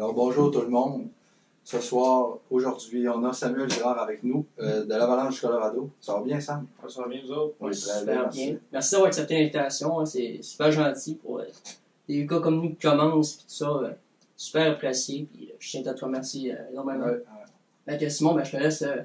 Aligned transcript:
Alors 0.00 0.14
bonjour 0.14 0.50
tout 0.50 0.62
le 0.62 0.68
monde. 0.70 1.08
Ce 1.62 1.78
soir, 1.78 2.38
aujourd'hui, 2.50 3.06
on 3.06 3.22
a 3.22 3.34
Samuel 3.34 3.68
Girard 3.70 3.98
avec 3.98 4.22
nous 4.22 4.46
euh, 4.58 4.82
de 4.86 4.94
l'Avalanche 4.94 5.34
du 5.34 5.40
Colorado. 5.42 5.90
Ça 6.00 6.14
va 6.14 6.22
bien, 6.22 6.40
Sam? 6.40 6.66
Ça 6.88 7.02
va 7.02 7.08
bien, 7.08 7.20
vous 7.22 7.32
autres? 7.32 7.54
Oui, 7.60 7.72
très 7.72 7.98
super 7.98 8.22
merci. 8.22 8.46
bien. 8.46 8.58
Merci 8.72 8.90
d'avoir 8.92 9.08
accepté 9.08 9.34
l'invitation. 9.38 10.00
hein, 10.00 10.06
C'est 10.06 10.38
super 10.40 10.72
gentil 10.72 11.16
pour 11.16 11.40
euh, 11.40 11.44
des 12.08 12.24
gars 12.24 12.40
comme 12.40 12.62
nous 12.62 12.70
qui 12.70 12.76
commencent 12.76 13.34
et 13.34 13.38
tout 13.40 13.44
ça. 13.48 13.68
euh, 13.68 13.90
super 14.38 14.72
apprécié. 14.72 15.28
Puis, 15.34 15.50
euh, 15.50 15.56
je 15.58 15.70
tiens 15.70 15.86
à 15.86 15.92
te 15.92 16.02
remercier 16.02 16.54
euh, 16.54 16.70
énormément. 16.72 17.04
Ouais, 17.04 17.10
ouais. 17.12 17.22
Fait 17.86 17.98
que 17.98 18.08
Simon, 18.08 18.32
ben, 18.32 18.42
je 18.42 18.52
te 18.52 18.56
laisse 18.56 18.80
euh, 18.80 19.02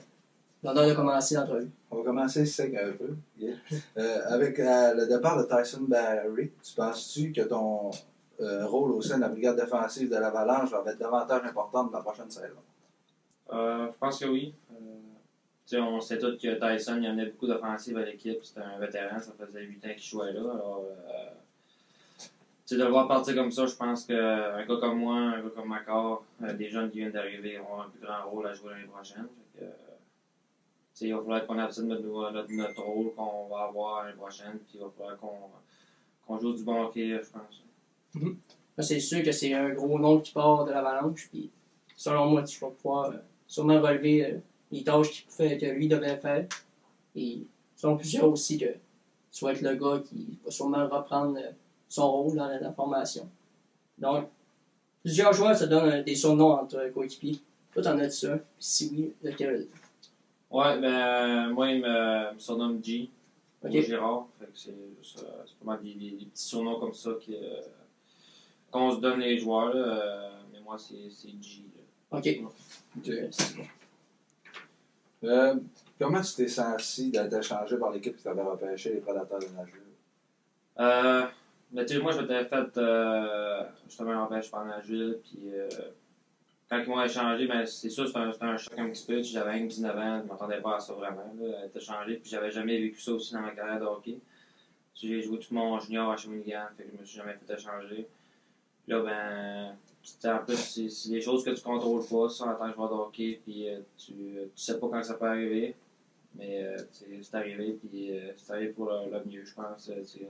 l'honneur 0.64 0.88
de 0.88 0.94
commencer 0.94 1.36
l'entrevue. 1.36 1.72
On 1.92 1.98
va 1.98 2.04
commencer 2.06 2.46
sec 2.46 2.74
un 2.74 2.94
peu. 2.94 3.16
Yeah. 3.38 3.56
Euh, 3.98 4.20
avec 4.30 4.58
euh, 4.60 4.94
le 4.94 5.08
départ 5.08 5.38
de 5.38 5.44
Tyson 5.44 5.82
Barry, 5.90 6.52
tu 6.64 6.74
penses-tu 6.74 7.34
que 7.34 7.42
ton 7.42 7.92
euh, 8.42 8.66
rôle 8.66 8.92
au 8.92 9.02
sein 9.02 9.16
de 9.16 9.22
la 9.22 9.30
brigade 9.30 9.56
défensive 9.56 10.10
de 10.10 10.16
l'Avalanche 10.16 10.70
va 10.70 10.84
être 10.92 10.98
davantage 10.98 11.44
important 11.46 11.86
dans 11.86 11.98
la 11.98 12.04
prochaine 12.04 12.30
saison? 12.30 12.60
Euh, 13.52 13.88
je 13.92 13.98
pense 13.98 14.20
que 14.20 14.26
oui. 14.26 14.54
Euh, 14.72 15.80
on 15.80 16.02
sait 16.02 16.20
tous 16.20 16.38
que 16.38 16.60
Tyson 16.60 16.98
il 17.00 17.08
amenait 17.08 17.28
beaucoup 17.28 17.48
d'offensives 17.48 17.98
à 17.98 18.04
l'équipe. 18.04 18.44
C'était 18.44 18.62
un 18.62 18.78
vétéran, 18.78 19.20
ça 19.20 19.32
faisait 19.40 19.64
8 19.64 19.86
ans 19.86 19.90
qu'il 19.94 20.04
jouait 20.04 20.34
là. 20.34 20.42
Alors, 20.42 20.84
de 22.70 22.84
voir 22.84 23.08
partir 23.08 23.36
comme 23.36 23.52
ça, 23.52 23.66
je 23.66 23.76
pense 23.76 24.06
qu'un 24.06 24.66
gars 24.66 24.78
comme 24.80 25.00
moi, 25.00 25.16
un 25.16 25.42
gars 25.42 25.50
comme 25.56 25.70
Macor, 25.70 26.26
des 26.40 26.70
jeunes 26.70 26.92
qui 26.92 26.98
viennent 26.98 27.12
d'arriver 27.12 27.60
auront 27.60 27.82
un 27.82 27.90
plus 27.90 28.02
grand 28.02 28.30
rôle 28.30 28.48
à 28.48 28.54
jouer 28.54 28.72
l'année 28.72 28.88
prochaine. 28.88 29.28
Il 31.02 31.14
va 31.14 31.22
falloir 31.22 31.46
qu'on 31.46 31.60
absorbe 31.60 31.88
notre, 31.88 32.52
notre, 32.52 32.82
rôle 32.82 33.14
qu'on 33.16 33.48
va 33.48 33.64
avoir 33.66 34.06
l'année 34.06 34.16
prochaine. 34.18 34.60
Puis 34.68 34.76
il 34.76 34.82
va 34.82 34.90
falloir 34.96 35.18
qu'on 35.18 35.50
qu'on 36.26 36.40
joue 36.40 36.54
du 36.54 36.64
bon 36.64 36.84
hockey, 36.84 37.10
je 37.10 37.30
pense. 37.30 37.64
Là, 38.78 38.84
C'est 38.84 39.00
sûr 39.00 39.24
que 39.24 39.32
c'est 39.32 39.54
un 39.54 39.70
gros 39.70 39.98
nom 40.00 40.20
qui 40.20 40.32
part 40.32 40.66
de 40.66 40.72
l'avalanche. 40.72 41.28
Puis, 41.32 41.50
selon 41.96 42.28
moi, 42.30 42.44
tu 42.44 42.60
vas 42.60 42.70
pouvoir 42.70 43.10
euh, 43.12 43.18
sûrement 43.48 43.82
relever 43.82 44.26
euh, 44.26 44.38
les 44.72 44.84
tâches 44.84 45.12
qu'il 45.12 45.26
pouvait- 45.26 45.58
que 45.58 45.66
lui 45.68 45.88
devait 45.88 46.18
faire. 46.18 46.46
Et 47.16 47.40
selon 47.76 47.98
plusieurs 47.98 48.30
aussi 48.30 48.58
que 48.58 48.66
tu 49.32 49.46
vas 49.46 49.54
être 49.54 49.62
le 49.62 49.76
gars 49.76 50.02
qui 50.08 50.38
va 50.44 50.52
sûrement 50.52 50.88
reprendre 50.88 51.38
euh, 51.38 51.52
son 51.88 52.12
rôle 52.12 52.36
dans 52.36 52.48
la, 52.48 52.60
la 52.60 52.72
formation. 52.74 53.30
Donc, 53.98 54.28
plusieurs 55.04 55.32
joueurs 55.34 55.58
se 55.58 55.66
donnent 55.66 55.92
euh, 55.92 56.04
des 56.04 56.16
surnoms 56.16 56.52
entre 56.54 56.90
coéquipiers. 56.94 57.40
Toi, 57.74 57.84
t'en 57.84 57.98
as-tu 58.00 58.12
ça? 58.28 58.40
Si 58.60 58.90
oui, 58.94 59.14
lequel? 59.24 59.68
Ouais, 60.52 60.80
ben, 60.80 60.86
euh, 60.86 61.54
moi, 61.54 61.70
il 61.72 61.82
me, 61.82 62.34
me 62.34 62.40
surnomme 62.40 62.84
G. 62.84 63.10
Ou 63.64 63.70
Gérard. 63.82 64.28
C'est 64.54 64.72
pas 65.60 65.66
mal 65.66 65.82
des, 65.82 65.94
des- 65.96 66.12
des 66.12 66.26
petits 66.26 66.44
surnoms 66.44 66.80
comme 66.80 66.94
ça 66.94 67.12
qui, 67.20 67.36
euh, 67.36 67.62
qu'on 68.76 68.92
se 68.92 69.00
donne 69.00 69.20
les 69.20 69.38
joueurs. 69.38 69.74
là, 69.74 69.82
euh, 69.82 70.30
mais 70.52 70.60
moi, 70.60 70.78
c'est, 70.78 71.10
c'est 71.10 71.30
G. 71.42 71.64
là. 71.76 72.18
Ok. 72.18 72.30
Euh, 75.24 75.56
comment 76.00 76.22
tu 76.22 76.36
t'es 76.36 76.48
senti 76.48 77.10
d'être 77.10 77.34
échangé 77.34 77.78
par 77.78 77.92
l'équipe 77.92 78.16
qui 78.16 78.24
t'avait 78.24 78.44
repêché 78.44 78.94
les 78.94 79.00
prédateurs 79.00 79.40
de 79.40 79.46
Nashville? 79.46 79.82
Euh, 80.80 81.26
sais, 81.88 82.00
moi, 82.00 82.12
je 82.12 82.22
m'étais 82.22 82.46
fait 82.46 82.78
euh, 82.78 83.64
justement 83.88 84.12
un 84.12 84.24
empêche 84.24 84.52
par 84.52 84.66
Nashville. 84.66 85.20
Puis 85.24 85.40
euh, 85.54 85.70
quand 86.70 86.80
ils 86.80 86.90
m'ont 86.90 87.02
échangé, 87.02 87.48
ben, 87.48 87.66
c'est 87.66 87.90
sûr, 87.90 88.08
c'était 88.08 88.20
un, 88.20 88.32
c'était 88.32 88.46
un 88.46 88.58
choc 88.58 88.78
un 88.78 88.90
petit 88.90 89.06
peu. 89.06 89.22
J'avais 89.24 89.60
19 89.62 89.98
ans, 89.98 90.18
je 90.20 90.24
ne 90.24 90.28
m'attendais 90.28 90.62
pas 90.62 90.76
à 90.76 90.80
ça 90.80 90.94
vraiment. 90.94 91.34
Là, 91.40 91.66
être 91.66 91.78
échangé. 91.78 92.18
Puis 92.18 92.30
j'avais 92.30 92.52
jamais 92.52 92.80
vécu 92.80 93.00
ça 93.00 93.14
aussi 93.14 93.34
dans 93.34 93.42
ma 93.42 93.52
carrière 93.52 93.80
de 93.80 93.86
hockey. 93.86 94.20
J'ai 94.94 95.22
joué 95.22 95.40
tout 95.40 95.54
mon 95.54 95.80
junior 95.80 96.12
à 96.12 96.18
Shawinigan, 96.18 96.68
fait 96.78 96.84
que 96.84 96.90
je 96.94 97.02
me 97.02 97.06
suis 97.06 97.18
jamais 97.18 97.34
fait 97.34 97.54
échanger. 97.54 98.08
Là, 98.88 99.02
ben, 99.02 99.76
en 100.32 100.46
plus, 100.46 100.58
c'est 100.58 100.90
c'est 100.90 101.10
des 101.10 101.22
choses 101.22 101.44
que 101.44 101.52
tu 101.52 101.62
contrôles 101.62 102.06
pas, 102.06 102.30
ça, 102.30 102.46
en 102.46 102.56
tant 102.56 102.70
que 102.70 102.76
joueur 102.76 102.90
de 102.90 102.94
hockey, 102.96 103.40
puis 103.44 103.70
euh, 103.70 103.80
tu, 103.98 104.14
tu 104.14 104.50
sais 104.56 104.80
pas 104.80 104.88
quand 104.90 105.04
ça 105.04 105.16
peut 105.16 105.26
arriver. 105.26 105.76
Mais 106.38 106.64
euh, 106.64 106.78
c'est 107.22 107.36
arrivé, 107.36 107.80
puis 107.82 108.12
euh, 108.12 108.32
c'est 108.36 108.52
arrivé 108.54 108.74
pour 108.74 108.86
le, 108.90 109.10
le 109.12 109.24
mieux, 109.26 109.46
je 109.46 109.54
pense. 109.54 109.90
euh. 109.90 110.26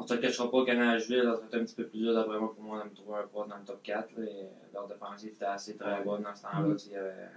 On 0.00 0.06
se 0.06 0.14
le 0.14 0.20
cachera 0.20 0.50
pas 0.50 0.64
qu'à 0.64 0.74
Nashville, 0.74 1.22
ça 1.24 1.46
serait 1.48 1.60
un 1.60 1.64
petit 1.64 1.74
peu 1.74 1.86
plus 1.86 1.98
dur 1.98 2.14
d'après 2.14 2.38
moi 2.38 2.54
pour 2.54 2.64
moi 2.64 2.84
de 2.84 2.90
me 2.90 2.94
trouver 2.94 3.18
un 3.18 3.26
poste 3.26 3.50
dans 3.50 3.56
le 3.56 3.64
top 3.64 3.82
4. 3.82 4.16
Là, 4.16 4.24
et, 4.24 4.46
leur 4.72 4.86
défensive 4.86 5.30
était 5.30 5.44
assez 5.44 5.76
très 5.76 6.02
bonne 6.04 6.22
dans 6.22 6.34
ce 6.34 6.42
temps-là. 6.42 6.76
Il 6.86 6.92
y 6.92 6.96
avait 6.96 7.28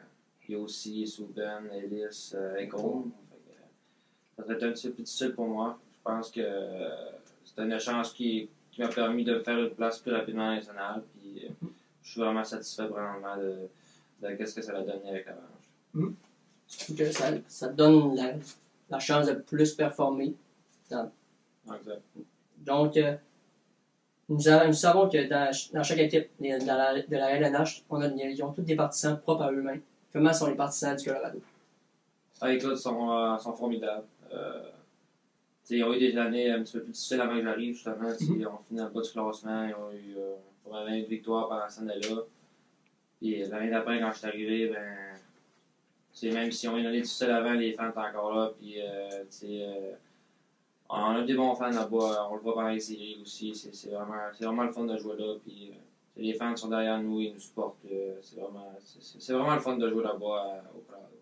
Yossi, 0.48 1.08
Souben, 1.08 1.70
Ellis, 1.74 2.34
euh, 2.36 2.68
Ça 4.38 4.44
serait 4.44 4.64
un 4.64 4.72
petit 4.72 4.88
peu 4.88 4.94
plus 4.94 5.04
difficile 5.04 5.34
pour 5.34 5.48
moi. 5.48 5.80
Je 5.92 6.04
pense 6.04 6.30
que 6.30 6.42
c'était 7.44 7.64
une 7.64 7.80
chance 7.80 8.14
qui, 8.14 8.48
qui 8.72 8.82
m'a 8.82 8.88
permis 8.88 9.24
de 9.24 9.40
faire 9.40 9.58
une 9.60 9.70
place 9.72 10.00
plus 10.00 10.14
rapidement 10.14 10.50
à 10.50 10.56
nationale. 10.56 11.04
Puis 11.20 11.46
euh, 11.46 11.68
je 12.04 12.12
suis 12.12 12.22
vraiment 12.22 12.44
satisfait 12.44 12.88
vraiment 12.88 13.38
de, 13.38 13.68
de 14.22 14.46
ce 14.46 14.56
que 14.56 14.62
ça 14.62 14.72
a 14.78 14.82
donné 14.82 15.10
avec 15.10 15.28
Avalanche. 15.28 16.14
Surtout 16.68 16.96
que 16.96 17.12
ça, 17.48 17.68
donne 17.70 18.16
la, 18.16 18.34
la 18.90 19.00
chance 19.00 19.28
de 19.28 19.34
plus 19.34 19.74
performer. 19.74 20.34
Exact. 20.86 21.12
Donc, 22.60 22.96
euh, 22.98 23.16
nous, 24.30 24.48
avons- 24.48 24.68
nous 24.68 24.74
savons 24.74 25.10
que 25.10 25.28
dans, 25.28 25.46
ch- 25.52 25.72
dans 25.74 25.84
chaque 25.84 25.98
équipe 26.00 26.30
de 26.40 26.66
dans 26.66 26.76
la, 26.78 27.02
de 27.02 27.16
la 27.18 27.32
LNH, 27.32 27.84
on 27.90 28.02
a, 28.02 28.08
ils 28.08 28.42
ont 28.44 28.54
tous 28.54 28.62
des 28.62 28.76
partisans 28.76 29.20
propres 29.20 29.44
à 29.44 29.52
eux-mêmes. 29.52 29.82
Comment 30.14 30.32
sont 30.34 30.48
les 30.48 30.56
partisans 30.56 30.96
du 30.96 31.04
Colorado? 31.06 31.42
Ah, 32.40 32.52
écoute, 32.54 32.78
sont, 32.78 33.12
euh, 33.12 33.38
sont 33.38 33.54
formidables. 33.54 34.06
Euh, 34.34 34.62
ils 35.70 35.84
ont 35.84 35.94
eu 35.94 36.00
des 36.00 36.18
années 36.18 36.52
un 36.52 36.64
petit 36.64 36.74
peu 36.74 36.84
plus 36.84 36.92
difficiles 36.92 37.22
avant 37.22 37.36
que 37.36 37.44
j'arrive, 37.44 37.74
justement. 37.74 38.12
Tu 38.18 38.26
sais, 38.26 38.34
Ils 38.38 38.48
ont 38.48 38.58
fini 38.68 38.80
dans 38.80 38.88
le 38.88 38.92
bas 38.92 39.02
du 39.02 39.10
classement, 39.10 39.66
ils 39.66 39.76
ont 39.76 39.92
eu 39.92 40.16
euh, 40.18 40.36
probablement 40.64 40.98
une 40.98 41.06
victoire 41.06 41.48
pendant 41.48 41.70
cette 41.70 41.84
année-là. 41.84 42.24
Puis 43.20 43.44
euh, 43.44 43.48
l'année 43.50 43.70
d'après, 43.70 44.00
quand 44.00 44.12
je 44.12 44.18
suis 44.18 44.28
arrivé, 44.28 44.68
ben, 44.68 45.12
même 46.24 46.52
si 46.52 46.68
on 46.68 46.76
a 46.76 46.80
une 46.80 46.86
année 46.86 47.02
difficile 47.02 47.32
avant, 47.32 47.54
les 47.54 47.74
fans 47.74 47.90
étaient 47.90 48.00
encore 48.00 48.36
là. 48.36 48.52
Puis, 48.60 48.76
euh, 48.82 49.24
euh, 49.44 49.94
on 50.90 51.16
a 51.16 51.24
des 51.24 51.34
bons 51.34 51.56
fans 51.56 51.70
là-bas, 51.70 52.28
on 52.30 52.36
le 52.36 52.42
voit 52.42 52.54
pendant 52.54 52.70
les 52.70 52.80
séries 52.80 53.18
aussi. 53.22 53.56
C'est 53.56 53.90
vraiment, 53.90 54.14
vraiment 54.40 54.64
le 54.64 54.72
fun 54.72 54.86
de 54.86 54.98
jouer 54.98 55.16
là. 55.18 55.36
Puis, 55.44 55.72
euh, 55.72 55.76
les 56.18 56.34
fans 56.34 56.56
sont 56.56 56.70
derrière 56.70 57.02
nous, 57.02 57.22
ils 57.22 57.34
nous 57.34 57.40
supportent. 57.40 57.78
c'est 58.22 58.36
vraiment, 58.40 58.74
vraiment 59.30 59.56
le 59.56 59.62
fun 59.62 59.78
de 59.78 59.90
jouer 59.90 60.04
là-bas 60.04 60.64
au 60.76 60.80
Colorado. 60.82 61.16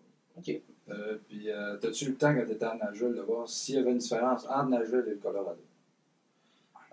Euh, 0.90 1.16
puis, 1.28 1.50
euh, 1.50 1.76
t'as-tu 1.76 2.06
eu 2.06 2.08
le 2.10 2.16
temps 2.16 2.34
quand 2.34 2.44
t'étais 2.46 2.64
à 2.64 2.74
Nashville 2.74 3.14
de 3.14 3.20
voir 3.20 3.48
s'il 3.48 3.76
y 3.76 3.78
avait 3.78 3.92
une 3.92 3.98
différence 3.98 4.44
entre 4.46 4.68
Nashville 4.70 5.04
et 5.06 5.10
le 5.10 5.16
Colorado? 5.16 5.60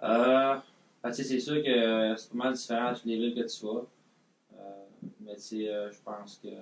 Euh, 0.04 0.56
ben, 1.04 1.12
c'est 1.12 1.40
sûr 1.40 1.64
que 1.64 1.70
euh, 1.70 2.16
c'est 2.16 2.30
pas 2.32 2.38
mal 2.38 2.54
différent 2.54 2.90
entre 2.92 3.02
les 3.06 3.18
villes 3.18 3.34
que 3.36 3.48
tu 3.48 3.66
vas. 3.66 3.86
Euh, 4.58 4.86
mais 5.22 5.36
tu 5.36 5.42
sais, 5.42 5.70
euh, 5.70 5.92
je 5.92 5.98
pense 6.04 6.40
que. 6.44 6.50
Tu 6.50 6.56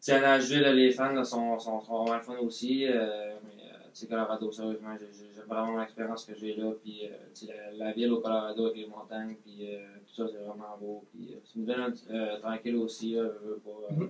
sais, 0.00 0.12
à 0.14 0.20
Nashville, 0.20 0.62
les 0.74 0.90
fans 0.92 1.12
là, 1.12 1.24
sont, 1.24 1.58
sont, 1.58 1.80
sont 1.80 2.04
vraiment 2.04 2.20
fun 2.22 2.36
aussi. 2.38 2.86
euh, 2.86 3.36
mais 3.44 3.62
euh, 3.64 3.74
tu 3.92 4.00
sais, 4.00 4.06
Colorado, 4.06 4.50
sérieusement, 4.50 4.96
j'ai- 4.98 5.12
j'ai- 5.12 5.32
j'aime 5.34 5.46
vraiment 5.46 5.76
l'expérience 5.78 6.24
que 6.24 6.34
j'ai 6.34 6.54
là. 6.54 6.72
Puis 6.82 7.06
euh, 7.06 7.10
tu 7.34 7.46
sais, 7.46 7.52
la, 7.52 7.72
la 7.86 7.92
ville 7.92 8.12
au 8.12 8.20
Colorado 8.20 8.64
avec 8.66 8.76
les 8.76 8.86
montagnes, 8.86 9.36
puis 9.44 9.74
euh, 9.74 9.78
tout 10.06 10.14
ça, 10.14 10.28
c'est 10.30 10.38
vraiment 10.38 10.76
beau. 10.78 11.04
Puis 11.12 11.34
euh, 11.34 11.38
c'est 11.44 11.58
une 11.58 11.66
ville 11.66 11.94
euh, 12.10 12.38
tranquille 12.38 12.76
aussi, 12.76 13.12
là, 13.12 13.24
je 13.42 13.48
veux 13.48 13.58
pas. 13.58 13.70
euh, 13.70 13.94
Mhm. 13.96 14.08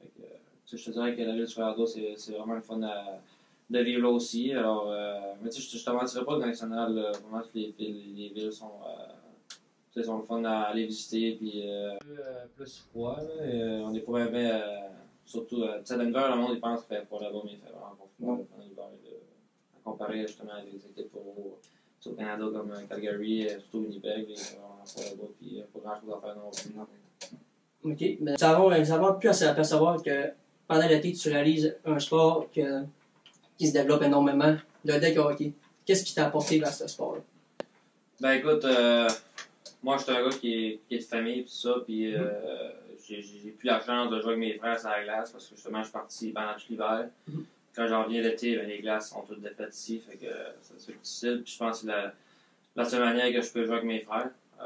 fait 0.00 0.08
que, 0.16 0.22
euh, 0.22 0.37
je 0.76 0.84
te 0.84 0.90
dirais 0.90 1.14
que 1.16 1.22
la 1.22 1.32
ville 1.32 1.46
du 1.46 1.54
Colorado, 1.54 1.86
c'est 1.86 2.14
c'est 2.16 2.32
vraiment 2.32 2.54
le 2.54 2.60
fun 2.60 2.82
à 2.82 3.20
de 3.70 3.78
vivre 3.80 4.02
là 4.02 4.08
aussi. 4.10 4.52
Alors, 4.52 4.86
euh, 4.88 5.34
mais 5.42 5.50
tu 5.50 5.60
sais, 5.60 5.78
je, 5.78 5.84
te 5.84 5.90
mentirais 5.90 6.24
pas 6.24 6.38
que 6.38 6.44
national, 6.46 6.94
là, 6.94 7.12
vraiment, 7.12 7.42
toutes 7.42 7.54
les, 7.54 7.74
villes- 7.78 8.14
les 8.16 8.28
villes 8.30 8.52
sont, 8.52 8.72
euh, 9.96 10.02
sont 10.02 10.18
le 10.18 10.22
fun 10.22 10.44
à 10.44 10.62
aller 10.62 10.86
visiter. 10.86 11.32
Puis, 11.34 11.68
euh, 11.68 11.92
euh, 12.08 12.46
plus 12.56 12.86
froid, 12.90 13.16
là, 13.16 13.42
euh, 13.42 13.82
on 13.84 13.92
est 13.94 14.00
pas 14.00 14.26
bien, 14.26 14.50
euh, 14.60 14.88
surtout, 15.24 15.62
euh, 15.62 15.78
tu 15.80 15.86
sais, 15.86 15.94
à 15.94 15.96
Denver, 15.98 16.26
le 16.30 16.36
monde, 16.36 16.52
il 16.54 16.60
pense 16.60 16.84
qu'il 16.84 16.96
fait 16.96 17.04
froid 17.04 17.20
là-bas, 17.20 17.40
mais 17.44 17.52
il 17.52 17.58
fait 17.58 17.70
vraiment 17.70 17.96
pas 17.96 18.08
froid 18.18 18.38
pendant 18.50 18.64
l'hiver. 18.64 18.84
À 18.84 19.90
comparer 19.90 20.26
justement 20.26 20.52
à 20.52 20.62
des 20.62 20.76
équipes 20.76 21.14
au, 21.14 21.58
au 22.06 22.12
Canada 22.14 22.44
comme 22.52 22.70
euh, 22.70 22.86
Calgary, 22.88 23.48
euh, 23.48 23.58
surtout 23.60 23.78
Winnipeg, 23.78 24.26
il 24.30 24.36
fait 24.38 24.56
vraiment 24.56 24.84
froid 24.86 25.04
là-bas, 25.04 25.28
puis 25.38 25.60
euh, 25.60 25.64
pas 25.74 25.80
grand-chose 25.80 26.16
à 26.16 26.20
faire 26.20 26.36
non 26.36 26.50
plus. 26.50 27.90
OK. 27.90 28.18
Mais 28.20 28.32
nous 28.38 28.44
avons, 28.44 28.70
nous 28.70 28.92
avons 28.92 29.18
pu 29.18 29.28
apercevoir 29.28 30.02
que 30.02 30.30
pendant 30.68 30.86
l'été, 30.86 31.12
tu 31.12 31.30
réalises 31.30 31.74
un 31.84 31.98
sport 31.98 32.46
que, 32.54 32.82
qui 33.56 33.66
se 33.66 33.72
développe 33.72 34.02
énormément, 34.02 34.56
le 34.84 35.00
deck 35.00 35.18
hockey. 35.18 35.52
Qu'est-ce 35.84 36.04
qui 36.04 36.14
t'a 36.14 36.26
apporté 36.26 36.60
vers 36.60 36.72
ce 36.72 36.86
sport-là? 36.86 37.22
Ben 38.20 38.32
écoute, 38.32 38.64
euh, 38.64 39.08
moi 39.82 39.96
je 39.96 40.02
suis 40.02 40.12
un 40.12 40.22
gars 40.22 40.36
qui 40.36 40.54
est, 40.54 40.80
qui 40.86 40.96
est 40.96 40.98
de 40.98 41.04
famille 41.04 41.42
pis 41.42 41.56
ça, 41.56 41.76
puis 41.84 42.14
euh, 42.14 42.28
j'ai 43.08 43.54
plus 43.58 43.66
la 43.66 43.80
chance 43.80 44.10
de 44.10 44.20
jouer 44.20 44.32
avec 44.32 44.38
mes 44.38 44.54
frères 44.58 44.78
sur 44.78 44.90
la 44.90 45.02
glace 45.02 45.30
parce 45.32 45.46
que 45.46 45.54
justement 45.54 45.78
je 45.78 45.84
suis 45.84 45.92
parti 45.92 46.30
pendant 46.32 46.54
tout 46.54 46.66
l'hiver. 46.68 47.08
Mhm. 47.26 47.44
Quand 47.74 47.86
j'en 47.86 48.04
reviens 48.04 48.20
l'été, 48.20 48.56
ben, 48.56 48.66
les 48.66 48.80
glaces 48.80 49.10
sont 49.10 49.22
toutes 49.22 49.40
défaites 49.40 49.74
ici, 49.74 50.02
fait 50.06 50.16
que 50.16 50.32
ça 50.60 50.74
se 50.76 50.86
fait 50.86 50.98
difficile. 50.98 51.42
Puis 51.44 51.54
je 51.54 51.58
pense 51.58 51.80
que 51.80 51.86
c'est 51.86 51.92
la, 51.92 52.12
la 52.76 52.84
seule 52.84 53.04
manière 53.04 53.32
que 53.32 53.40
je 53.40 53.52
peux 53.52 53.64
jouer 53.64 53.76
avec 53.76 53.86
mes 53.86 54.00
frères. 54.00 54.30
Euh, 54.60 54.64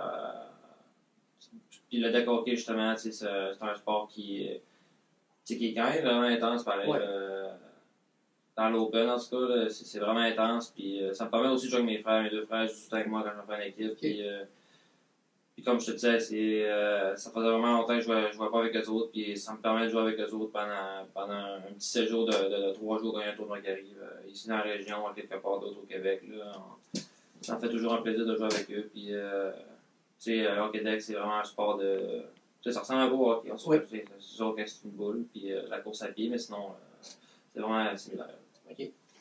puis 1.88 2.00
le 2.00 2.10
deck 2.10 2.26
hockey 2.26 2.56
justement, 2.56 2.96
c'est 2.96 3.12
c'est 3.12 3.28
un 3.28 3.75
sport 3.76 4.08
qui, 4.08 4.48
sais, 5.44 5.56
qui 5.56 5.69
est 5.69 5.75
quand 5.75 5.89
même 5.91 6.03
vraiment 6.05 6.23
intense 6.23 6.65
pareil. 6.65 6.89
Ouais. 6.89 6.99
euh, 7.00 7.49
dans 8.56 8.69
l'open 8.69 9.09
en 9.09 9.19
tout 9.19 9.31
cas, 9.31 9.55
là, 9.56 9.69
c'est 9.71 9.99
vraiment 9.99 10.21
intense. 10.21 10.71
Puis 10.71 11.03
euh, 11.03 11.15
ça 11.15 11.25
me 11.25 11.31
permet 11.31 11.49
aussi 11.49 11.67
de 11.67 11.71
jouer 11.71 11.81
avec 11.81 11.91
mes 11.91 12.03
frères, 12.03 12.23
mes 12.23 12.31
deux 12.31 12.44
frères, 12.44 12.69
juste 12.69 12.93
avec 12.93 13.06
moi 13.09 13.23
quand 13.25 13.31
j'en 13.37 13.47
fais 13.47 13.62
une 13.62 13.69
équipe. 13.69 13.99
Puis, 13.99 14.27
euh, 14.29 14.44
puis 15.55 15.65
comme 15.65 15.81
je 15.81 15.87
te 15.87 15.91
disais, 15.93 16.19
c'est, 16.21 16.67
ça 17.17 17.31
faisait 17.31 17.49
vraiment 17.50 17.79
longtemps 17.79 17.97
que 17.99 18.00
je 18.03 18.29
je 18.31 18.33
jouais 18.37 18.50
pas 18.50 18.59
avec 18.61 18.75
eux 18.77 18.89
autres, 18.89 19.11
puis 19.11 19.37
ça 19.37 19.53
me 19.53 19.59
permet 19.59 19.85
de 19.85 19.91
jouer 19.91 20.00
avec 20.03 20.19
eux 20.21 20.33
autres 20.35 20.50
pendant, 20.53 21.06
pendant 21.12 21.33
un 21.35 21.61
petit 21.77 21.89
séjour 21.89 22.25
de, 22.27 22.33
de, 22.33 22.69
de 22.69 22.73
trois 22.73 22.99
jours 22.99 23.12
quand 23.15 23.21
il 23.21 23.27
y 23.27 23.29
a 23.29 23.33
un 23.33 23.37
tournoi 23.37 23.61
qui 23.61 23.69
arrive. 23.69 24.03
ici 24.29 24.49
dans 24.49 24.56
la 24.56 24.62
région, 24.62 24.97
quelque 25.15 25.35
part 25.37 25.59
d'autre 25.61 25.79
au 25.83 25.87
Québec. 25.87 26.23
Là, 26.31 26.53
on- 26.56 26.99
ça 27.43 27.56
me 27.56 27.61
fait 27.61 27.69
toujours 27.69 27.93
un 27.94 28.03
plaisir 28.03 28.25
de 28.25 28.35
jouer 28.37 28.47
avec 28.47 28.71
eux. 28.71 28.89
Puis, 28.93 29.09
tu 29.09 29.15
sais, 30.19 30.59
hockey 30.59 30.81
deck, 30.81 31.03
c'est 31.03 31.15
vraiment 31.15 31.39
un 31.39 31.44
sport 31.44 31.77
de. 31.79 32.23
Ça 32.70 32.81
ressemble 32.81 33.00
un 33.00 33.09
peu 33.09 33.14
au 33.14 33.31
hockey. 33.31 33.50
On 33.50 33.59
se 33.59 33.69
Oui. 33.69 33.79
sûr 34.19 34.55
que 34.55 34.64
c'est 34.64 34.85
une 34.85 34.91
boule, 34.93 35.25
puis 35.32 35.53
euh, 35.53 35.62
la 35.69 35.81
course 35.81 36.03
à 36.03 36.09
pied, 36.09 36.29
mais 36.29 36.38
sinon, 36.38 36.69
euh, 36.70 37.09
c'est 37.53 37.61
vraiment 37.61 37.97
similaire. 37.97 38.38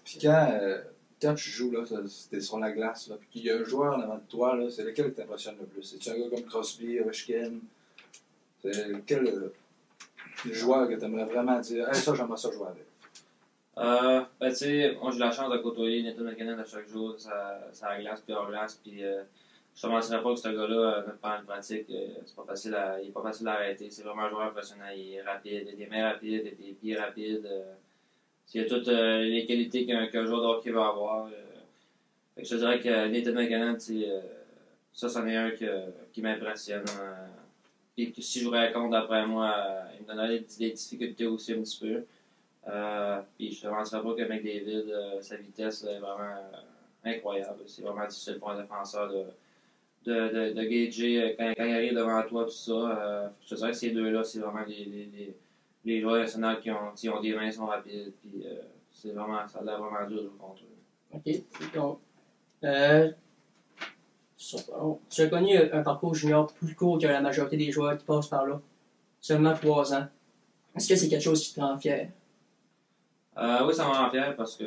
Puis 0.04 0.18
quand, 0.22 0.50
euh, 0.54 0.82
quand 1.22 1.34
tu 1.34 1.50
joues, 1.50 1.72
là, 1.72 1.84
t'es 2.30 2.40
sur 2.40 2.60
la 2.60 2.72
glace, 2.72 3.08
là, 3.08 3.16
puis 3.20 3.28
qu'il 3.30 3.46
y 3.46 3.52
a 3.52 3.58
un 3.58 3.64
joueur 3.64 3.98
en 3.98 4.02
avant 4.02 4.16
de 4.18 4.24
toi, 4.30 4.56
là, 4.56 4.70
c'est 4.70 4.84
lequel 4.84 5.10
qui 5.10 5.16
t'impressionne 5.16 5.58
le 5.60 5.66
plus? 5.66 5.84
C'est-tu 5.84 6.10
un 6.10 6.18
gars 6.18 6.30
comme 6.30 6.44
Crosby, 6.44 7.00
Ovechkin? 7.00 7.54
C'est 8.62 8.88
lequel 8.90 9.28
euh, 9.28 9.54
joueur 10.46 10.88
que 10.88 10.94
t'aimerais 10.94 11.26
vraiment 11.26 11.60
dire, 11.60 11.90
hey, 11.90 11.96
ça, 11.96 12.14
j'aimerais 12.14 12.38
ça 12.38 12.52
jouer 12.52 12.68
avec? 12.68 12.86
Euh, 13.78 14.22
ben, 14.40 14.50
tu 14.50 14.56
sais, 14.56 14.98
moi 15.02 15.12
j'ai 15.12 15.20
la 15.20 15.32
chance 15.32 15.50
de 15.52 15.58
côtoyer 15.58 16.04
Nathan 16.04 16.24
McKinnon 16.24 16.60
à 16.60 16.66
chaque 16.66 16.88
jour, 16.88 17.16
ça, 17.18 17.70
ça 17.72 17.88
à 17.88 17.98
la 17.98 18.02
glace 18.02 18.22
puis 18.22 18.34
hors 18.34 18.50
glace, 18.50 18.76
puis 18.84 19.04
euh, 19.04 19.24
je 19.76 19.82
te 19.82 19.88
mentirais 19.88 20.22
pas 20.22 20.34
que 20.34 20.40
ce 20.40 20.50
gars-là, 20.50 20.76
euh, 20.76 21.08
même 21.08 21.18
pendant 21.22 21.40
une 21.40 21.46
pratique, 21.46 21.90
euh, 21.90 22.08
c'est 22.26 22.36
pas 22.36 22.44
facile 22.46 22.76
à, 22.76 23.02
il 23.02 23.08
est 23.10 23.12
pas 23.12 23.22
facile 23.24 23.48
à 23.48 23.54
arrêter. 23.54 23.90
C'est 23.90 24.04
vraiment 24.04 24.24
un 24.24 24.30
joueur 24.30 24.44
impressionnant. 24.44 24.90
Il 24.96 25.14
est 25.14 25.22
rapide, 25.22 25.68
il 25.68 25.70
a 25.70 25.76
des 25.76 25.88
mains 25.88 26.12
rapides, 26.12 26.42
il 26.44 26.48
a 26.48 26.68
des 26.68 26.74
pieds 26.74 26.96
rapides. 26.96 27.46
Euh, 27.46 27.74
il 28.54 28.62
a 28.62 28.66
toutes 28.66 28.88
euh, 28.90 29.22
les 29.22 29.46
qualités 29.46 29.86
qu'un 29.86 30.26
joueur 30.26 30.42
de 30.42 30.48
hockey 30.48 30.72
va 30.72 30.88
avoir. 30.88 31.28
Euh, 31.28 31.30
fait 32.36 32.42
que 32.44 32.48
je 32.48 32.56
dirais 32.56 32.80
que 32.80 33.08
Nathan 33.08 33.34
McKinnon, 33.34 33.78
euh, 33.90 34.22
ça, 34.94 35.10
c'en 35.10 35.26
est 35.28 35.36
un 35.36 35.52
que- 35.52 35.92
qui 36.12 36.22
m'impressionne. 36.22 36.86
Euh, 37.00 37.28
puis 37.96 38.14
si 38.20 38.40
je 38.40 38.46
jouerais 38.46 38.72
contre, 38.72 38.92
d'après 38.92 39.26
moi, 39.26 39.54
euh, 39.58 39.82
il 39.96 40.04
me 40.04 40.08
donnerait 40.08 40.40
des, 40.40 40.72
difficultés 40.72 41.26
aussi 41.26 41.54
un 41.54 41.62
petit 41.62 41.80
peu. 41.80 42.04
Euh, 42.68 43.22
puis 43.38 43.52
je 43.52 43.62
te 43.62 43.68
mentirais 43.68 44.02
pas 44.02 44.14
que 44.14 44.22
McDavid, 44.22 44.92
euh, 44.92 45.22
sa 45.22 45.36
vitesse 45.38 45.84
est 45.84 46.00
vraiment 46.00 46.20
euh, 46.20 47.10
incroyable. 47.10 47.64
C'est 47.68 47.82
vraiment 47.82 48.06
difficile 48.06 48.38
pour 48.40 48.52
un 48.52 48.62
défenseur 48.62 49.10
de, 49.10 49.24
de, 50.06 50.14
de, 50.14 50.54
de 50.54 50.64
gager 50.64 51.22
euh, 51.24 51.36
quand, 51.38 51.54
quand 51.58 51.66
il 51.66 51.74
arrive 51.74 51.96
devant 51.96 52.22
toi, 52.24 52.46
tout 52.46 52.52
ça. 52.52 52.72
Euh, 52.72 53.30
je 53.44 53.50
te 53.50 53.56
dirais 53.56 53.72
que 53.72 53.78
ces 53.78 53.92
deux-là, 53.92 54.24
c'est 54.24 54.40
vraiment 54.40 54.66
les, 54.68 54.86
les, 54.86 55.06
les, 55.06 55.36
les 55.86 56.02
joueurs 56.02 56.20
nationaux 56.20 56.58
qui 56.62 56.72
ont, 56.72 56.92
qui 56.96 57.10
ont 57.10 57.22
des 57.22 57.34
mains, 57.34 57.52
sont 57.52 57.66
rapides. 57.68 58.14
Puis 58.22 58.44
euh, 58.46 58.62
c'est 58.92 59.12
vraiment, 59.12 59.48
ça 59.48 59.60
a 59.60 59.64
l'air 59.64 59.80
vraiment 59.82 60.08
dur 60.08 60.18
de 60.18 60.28
jouer 60.28 60.38
contre 60.40 60.62
eux. 60.64 61.18
OK. 61.18 61.74
Donc, 61.76 62.00
euh, 62.64 63.12
sur- 64.38 65.00
tu 65.10 65.22
as 65.22 65.28
connu 65.28 65.56
un 65.58 65.84
parcours 65.84 66.16
junior 66.16 66.52
plus 66.54 66.74
court 66.76 67.00
que 67.00 67.08
la 67.08 67.22
majorité 67.22 67.58
des 67.58 67.72
joueurs 67.72 67.98
qui 67.98 68.06
passent 68.06 68.28
par 68.28 68.46
là. 68.46 68.60
Seulement 69.20 69.54
trois 69.54 69.94
ans. 69.94 70.08
Est-ce 70.76 70.90
que 70.90 70.96
c'est 70.96 71.10
quelque 71.10 71.22
chose 71.24 71.44
qui 71.48 71.54
te 71.54 71.60
rend 71.60 71.78
fier? 71.78 72.10
Euh, 73.38 73.66
oui, 73.68 73.74
ça 73.74 73.86
me 73.86 73.92
rend 73.92 74.10
fier 74.10 74.36
parce 74.36 74.58
que, 74.58 74.64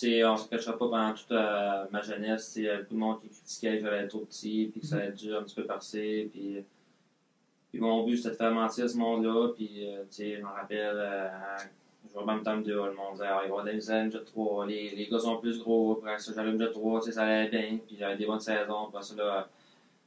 sais, 0.00 0.24
on 0.24 0.36
se 0.36 0.48
cachera 0.48 0.76
pas 0.76 0.88
pendant 0.88 1.14
toute 1.14 1.32
euh, 1.32 1.84
ma 1.90 2.02
jeunesse, 2.02 2.58
a 2.58 2.78
beaucoup 2.78 2.94
de 2.94 2.98
monde 2.98 3.20
qui 3.20 3.28
critiquait 3.28 3.78
que 3.78 3.84
j'allais 3.84 4.04
être 4.04 4.08
trop 4.08 4.20
petit, 4.20 4.68
puis 4.70 4.80
que 4.80 4.86
ça 4.86 4.96
allait 4.96 5.06
être 5.06 5.16
dur 5.16 5.38
un 5.38 5.42
petit 5.42 5.54
peu 5.54 5.64
percer, 5.64 6.28
puis, 6.32 6.64
puis 7.70 7.80
mon 7.80 8.04
but 8.04 8.16
c'était 8.16 8.30
de 8.30 8.34
faire 8.34 8.52
mentir 8.52 8.88
ce 8.90 8.96
monde-là, 8.96 9.52
puis, 9.54 9.88
euh, 9.88 10.02
tu 10.10 10.16
sais, 10.16 10.36
je 10.36 10.42
me 10.42 10.48
rappelle, 10.48 10.96
euh, 10.96 11.28
je 12.06 12.12
jouais 12.12 12.26
même 12.26 12.42
temps 12.42 12.58
de 12.58 12.72
le 12.72 12.94
monde 12.94 13.14
disait, 13.14 13.26
ah, 13.26 13.40
il 13.44 13.50
va 13.50 13.64
des 13.64 13.72
misères, 13.72 14.10
jet 14.10 14.24
3, 14.24 14.66
les, 14.66 14.90
les 14.90 15.06
gars 15.06 15.18
sont 15.18 15.38
plus 15.38 15.58
gros, 15.58 15.92
après 15.92 16.18
ça, 16.18 16.32
j'allume 16.34 16.58
jet 16.58 16.70
3, 16.70 17.00
tu 17.00 17.06
sais, 17.06 17.12
ça 17.12 17.22
allait 17.22 17.48
bien, 17.48 17.78
puis 17.86 17.96
j'avais 17.98 18.16
des 18.16 18.26
bonnes 18.26 18.40
saisons, 18.40 18.90
puis 18.92 19.02
ça, 19.02 19.14
là, 19.16 19.48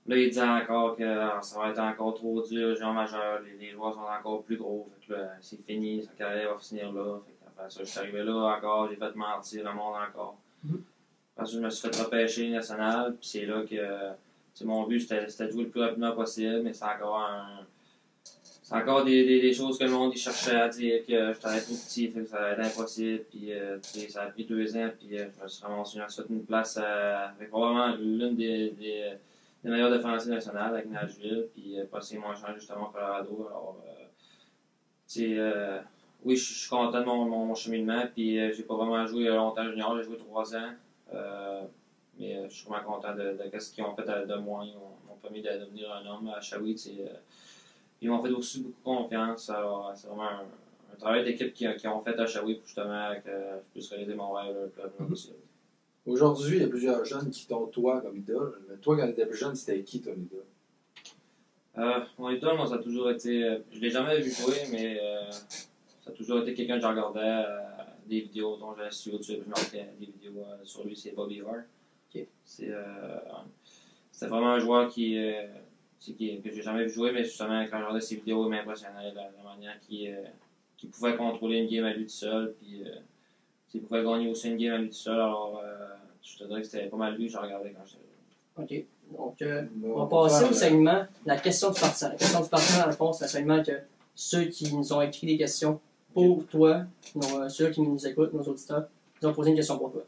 Là, 0.08 0.18
il 0.18 0.30
disait 0.30 0.42
encore 0.42 0.96
que 0.96 1.04
ça 1.42 1.60
va 1.60 1.70
être 1.70 1.80
encore 1.80 2.16
trop 2.16 2.42
dur, 2.42 2.74
junior 2.74 2.94
majeur, 2.94 3.42
les, 3.42 3.64
les 3.64 3.72
joueurs 3.72 3.94
sont 3.94 4.00
encore 4.00 4.42
plus 4.42 4.58
gros. 4.58 4.88
Fait 4.92 5.06
que 5.06 5.14
là, 5.14 5.34
c'est 5.40 5.64
fini, 5.64 6.02
sa 6.02 6.12
carrière 6.14 6.54
va 6.54 6.58
finir 6.58 6.92
là. 6.92 7.20
Fait 7.28 7.39
après 7.60 7.70
ça, 7.70 7.82
je 7.84 7.90
suis 7.90 8.00
arrivé 8.00 8.24
là 8.24 8.56
encore, 8.58 8.90
j'ai 8.90 8.96
fait 8.96 9.16
mentir 9.16 9.64
le 9.64 9.74
monde 9.74 9.96
encore. 10.10 10.38
Mhm. 10.64 10.82
Parce 11.36 11.52
que 11.52 11.58
je 11.58 11.62
me 11.62 11.70
suis 11.70 11.90
fait 11.90 12.02
repêcher 12.02 12.50
national, 12.50 13.16
puis 13.20 13.30
c'est 13.30 13.46
là 13.46 13.64
que 13.64 14.66
mon 14.66 14.84
but 14.88 15.00
c'était 15.00 15.26
de 15.26 15.52
jouer 15.52 15.64
le 15.64 15.70
plus 15.70 15.82
rapidement 15.82 16.14
possible, 16.14 16.62
mais 16.64 16.74
c'est 16.74 16.86
encore 16.86 17.20
un. 17.20 17.66
C'est 18.62 18.76
encore 18.76 19.04
des, 19.04 19.26
des, 19.26 19.42
des 19.42 19.54
choses 19.54 19.80
que 19.80 19.86
le 19.86 19.90
monde 19.90 20.16
cherchait 20.16 20.56
à 20.56 20.68
dire 20.68 21.04
que 21.04 21.34
j'étais 21.34 21.62
trop 21.62 21.74
petit, 21.74 22.12
que 22.12 22.24
ça 22.24 22.38
allait 22.38 22.64
être 22.68 22.78
impossible. 22.78 23.24
Puis 23.32 23.52
euh, 23.52 23.80
ça 23.82 24.24
a 24.24 24.26
pris 24.28 24.46
deux 24.46 24.78
ans, 24.78 24.90
puis 25.00 25.18
euh, 25.18 25.26
je 25.38 25.44
me 25.44 25.48
suis 25.48 25.66
ramassé, 25.66 26.00
fait 26.16 26.30
une 26.30 26.46
place 26.46 26.78
euh, 26.80 27.28
avec 27.30 27.50
probablement 27.50 27.96
l'une 27.96 28.36
des, 28.36 28.70
des, 28.72 29.14
des 29.64 29.70
meilleurs 29.72 29.92
défensifs 29.92 30.30
nationales 30.30 30.76
avec 30.76 30.88
Nashville, 30.88 31.48
puis 31.56 31.80
euh, 31.80 31.84
après, 31.84 32.02
c'est 32.02 32.18
moi 32.18 32.36
changé 32.36 32.60
justement 32.60 32.90
au 32.90 32.92
Colorado. 32.92 33.48
Alors, 33.50 33.78
oui, 36.24 36.36
je 36.36 36.54
suis 36.54 36.70
content 36.70 37.00
de 37.00 37.06
mon, 37.06 37.26
mon, 37.26 37.46
mon 37.46 37.56
cheminement, 37.56 38.04
puis 38.14 38.40
euh, 38.40 38.52
j'ai 38.54 38.64
pas 38.64 38.76
vraiment 38.76 39.06
joué 39.06 39.26
longtemps 39.26 39.68
junior, 39.70 39.98
j'ai 39.98 40.04
joué 40.04 40.18
trois 40.18 40.56
ans. 40.56 40.72
Euh, 41.14 41.64
mais 42.20 42.36
euh, 42.36 42.50
je 42.50 42.56
suis 42.56 42.68
vraiment 42.68 42.84
content 42.96 43.16
de, 43.16 43.38
de, 43.52 43.60
ce 43.60 43.72
qu'ils 43.74 43.84
ont 43.84 43.96
fait 43.96 44.04
de, 44.04 44.26
de 44.26 44.36
moi. 44.36 44.64
Ils 44.66 44.74
m'ont 44.74 45.16
permis 45.22 45.42
de 45.42 45.50
devenir 45.50 45.92
un 45.92 46.06
homme 46.06 46.28
à 46.36 46.42
Shawi. 46.42 46.76
euh, 47.00 47.14
ils 48.02 48.10
m'ont 48.10 48.22
fait 48.22 48.30
aussi 48.32 48.62
beaucoup 48.62 48.82
confiance. 48.84 49.50
Alors, 49.50 49.92
c'est 49.96 50.08
vraiment 50.08 50.24
un, 50.30 50.46
un 50.94 50.96
travail 50.98 51.24
d'équipe 51.24 51.54
qu'ils 51.54 51.76
qui 51.78 51.88
ont 51.88 52.02
fait 52.02 52.20
à 52.20 52.26
Shawi 52.26 52.56
pour 52.56 52.66
justement 52.66 53.14
que 53.24 53.30
je 53.30 53.72
puisse 53.72 53.90
réaliser 53.90 54.16
mon 54.16 54.34
rêve 54.34 54.56
le 54.64 54.68
plus 54.70 54.82
rapidement 54.82 55.08
possible. 55.08 55.36
Aujourd'hui, 56.06 56.58
il 56.58 56.62
y 56.64 56.66
a 56.66 56.68
plusieurs 56.68 57.06
jeunes 57.06 57.30
qui 57.30 57.48
t'ont 57.48 57.68
toi 57.68 58.02
comme 58.02 58.18
idole. 58.18 58.62
Mais 58.70 58.76
toi, 58.78 58.98
quand 58.98 59.06
tu 59.06 59.12
étais 59.12 59.26
plus 59.26 59.38
jeune, 59.38 59.56
c'était 59.56 59.82
qui 59.82 60.02
ton 60.02 60.12
idole? 60.12 60.44
Euh, 61.78 62.00
mon 62.18 62.30
idole, 62.30 62.58
moi, 62.58 62.68
ça 62.68 62.76
a 62.76 62.80
toujours 62.80 63.10
été. 63.10 63.60
je 63.72 63.80
l'ai 63.80 63.90
jamais 63.90 64.20
vu 64.20 64.32
jouer, 64.32 64.64
mais 64.72 64.98
euh, 65.00 65.30
ça 66.10 66.14
a 66.14 66.18
toujours 66.18 66.42
été 66.42 66.54
quelqu'un 66.54 66.76
que 66.76 66.82
je 66.82 66.88
regardais 66.88 67.20
euh, 67.22 67.60
des 68.08 68.22
vidéos 68.22 68.58
dont 68.58 68.74
j'ai 68.76 68.90
sur 68.90 69.14
YouTube. 69.14 69.44
Je 69.46 69.54
regardais 69.54 69.94
des 70.00 70.06
vidéos 70.08 70.42
euh, 70.42 70.58
sur 70.64 70.84
lui, 70.84 70.96
c'est 70.96 71.12
Bobby 71.12 71.42
Hart. 71.42 71.66
Ok. 72.14 72.26
C'est 72.44 72.70
euh, 72.70 73.18
c'était 74.12 74.28
vraiment 74.28 74.54
un 74.54 74.60
joueur 74.60 74.90
qui, 74.90 75.18
euh, 75.18 75.44
c'est 76.00 76.14
qui 76.14 76.42
que 76.42 76.52
j'ai 76.52 76.62
jamais 76.62 76.86
vu 76.86 76.90
jouer, 76.90 77.12
mais 77.12 77.24
justement, 77.24 77.62
quand 77.66 77.78
je 77.78 77.84
regardais 77.84 78.02
ses 78.02 78.16
vidéos, 78.16 78.46
il 78.46 78.50
m'impressionnait 78.50 79.14
la, 79.14 79.24
la 79.24 79.44
manière 79.44 79.80
qu'il 79.80 80.10
euh, 80.10 80.24
qu'il 80.78 80.90
pouvait 80.90 81.16
contrôler 81.16 81.60
une 81.60 81.68
game 81.68 81.86
à 81.86 81.94
lui 81.94 82.06
tout 82.06 82.10
seul, 82.12 82.56
puis 82.60 82.84
euh, 82.84 82.96
qu'il 83.70 83.82
pouvait 83.82 84.04
gagner 84.04 84.30
aussi 84.30 84.50
une 84.50 84.58
game 84.58 84.74
à 84.74 84.78
lui 84.80 84.90
tout 84.90 84.96
seul. 84.96 85.16
Alors, 85.16 85.62
euh, 85.64 85.90
je 86.24 86.38
te 86.38 86.44
dirais 86.46 86.62
que 86.62 86.68
c'était 86.68 86.88
pas 86.88 86.98
mal 86.98 87.16
lui 87.16 87.28
que 87.28 87.34
je 87.34 87.38
regardais 87.38 87.72
quand 87.72 87.86
j'étais. 87.86 88.04
OK. 88.58 88.86
Donc, 89.16 89.42
euh, 89.42 89.64
On 89.84 90.02
on 90.02 90.06
va 90.06 90.28
passer 90.28 90.46
au 90.50 90.54
segment 90.54 91.06
La 91.26 91.38
question 91.38 91.72
du 91.72 91.80
partisan. 91.80 92.10
La 92.10 92.16
question 92.16 92.42
du 92.42 92.50
partisan, 92.50 92.82
dans 92.82 92.88
le 92.88 92.94
fond, 92.94 93.14
c'est 93.14 93.26
un 93.26 93.28
segment 93.28 93.64
que 93.64 93.72
ceux 94.16 94.46
qui 94.46 94.74
nous 94.74 94.92
ont 94.92 95.02
écrit 95.02 95.28
des 95.28 95.38
questions 95.38 95.80
pour 96.14 96.46
toi, 96.48 96.84
nos, 97.16 97.42
euh, 97.42 97.50
ceux 97.50 97.70
qui 97.70 97.82
nous 97.82 98.06
écoutent, 98.08 98.34
nos 98.34 98.44
auditeurs, 98.44 98.88
ils 99.22 99.28
ont 99.28 99.34
posé 99.34 99.52
une 99.52 99.56
question 99.56 99.78
pour 99.78 99.92
toi. 99.92 100.04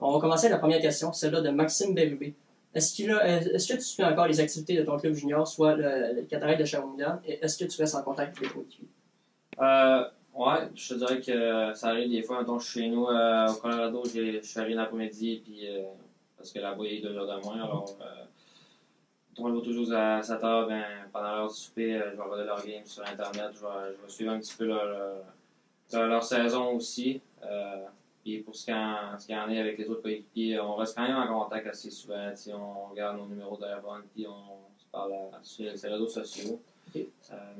On 0.00 0.12
va 0.12 0.20
commencer 0.20 0.48
la 0.48 0.58
première 0.58 0.80
question, 0.80 1.12
celle-là 1.12 1.40
de 1.40 1.50
Maxime 1.50 1.94
Bérubé. 1.94 2.34
Est-ce 2.74 3.68
que 3.68 3.74
tu 3.74 3.80
suis 3.80 4.04
encore 4.04 4.26
les 4.26 4.40
activités 4.40 4.76
de 4.76 4.82
ton 4.82 4.98
club 4.98 5.14
junior, 5.14 5.46
soit 5.46 5.76
le, 5.76 6.22
Cataract 6.22 6.60
de 6.60 6.64
Shawinigan, 6.64 7.20
et 7.24 7.38
est-ce 7.44 7.56
que 7.56 7.70
tu 7.70 7.80
restes 7.80 7.94
en 7.94 8.02
contact 8.02 8.36
avec 8.36 8.54
les? 8.54 8.62
Euh, 9.60 10.04
ouais, 10.34 10.68
je 10.74 10.88
te 10.88 10.94
dirais 10.94 11.20
que 11.20 11.72
ça 11.74 11.88
arrive 11.88 12.10
des 12.10 12.22
fois, 12.22 12.40
mettons, 12.40 12.58
chez 12.58 12.88
nous 12.88 13.06
euh, 13.06 13.48
au 13.48 13.54
Colorado, 13.54 14.02
je 14.04 14.40
suis 14.42 14.58
arrivé 14.58 14.74
l'après-midi, 14.74 15.42
puis 15.44 15.68
euh, 15.68 15.82
parce 16.36 16.50
que 16.50 16.58
là-bas, 16.58 16.84
il 16.84 16.98
est 16.98 17.00
deux 17.00 17.16
heures 17.16 17.38
de 17.38 17.44
moins, 17.44 17.62
alors 17.62 17.96
je 19.36 19.42
vais 19.42 19.62
toujours 19.62 19.92
à 19.92 20.22
7 20.22 20.44
heures, 20.44 20.68
ben, 20.68 20.84
pendant 21.12 21.34
l'heure 21.34 21.48
du 21.48 21.54
souper, 21.54 21.94
euh, 21.96 22.10
je 22.12 22.16
vais 22.16 22.22
regarder 22.22 22.44
leur 22.44 22.64
game 22.64 22.84
sur 22.84 23.02
Internet, 23.04 23.50
je 23.54 23.60
vais, 23.60 23.96
je 23.96 24.02
vais 24.04 24.08
suivre 24.08 24.32
un 24.32 24.38
petit 24.38 24.56
peu 24.56 24.66
leur, 24.66 25.24
leur, 25.92 26.24
saison 26.24 26.74
aussi. 26.76 27.20
Euh, 27.42 27.84
puis 28.22 28.38
pour 28.38 28.54
ce 28.56 28.64
qu'il 28.64 28.74
y 28.74 28.76
en 28.76 29.18
ce 29.18 29.32
en 29.32 29.50
est 29.50 29.60
avec 29.60 29.78
les 29.78 29.88
autres 29.88 30.02
coéquipiers, 30.02 30.58
on 30.60 30.76
reste 30.76 30.96
quand 30.96 31.06
même 31.06 31.16
en 31.16 31.26
contact 31.44 31.66
assez 31.66 31.90
souvent. 31.90 32.32
On 32.54 32.90
regarde 32.90 33.18
nos 33.18 33.26
numéros 33.26 33.56
de 33.56 33.62
téléphone, 33.62 34.02
puis 34.14 34.26
on 34.26 34.78
se 34.78 34.86
parle 34.90 35.12
à- 35.12 35.38
sur 35.42 35.64
les 35.64 35.70
réseaux 35.70 36.08
sociaux. 36.08 36.60
Euh, 36.96 37.00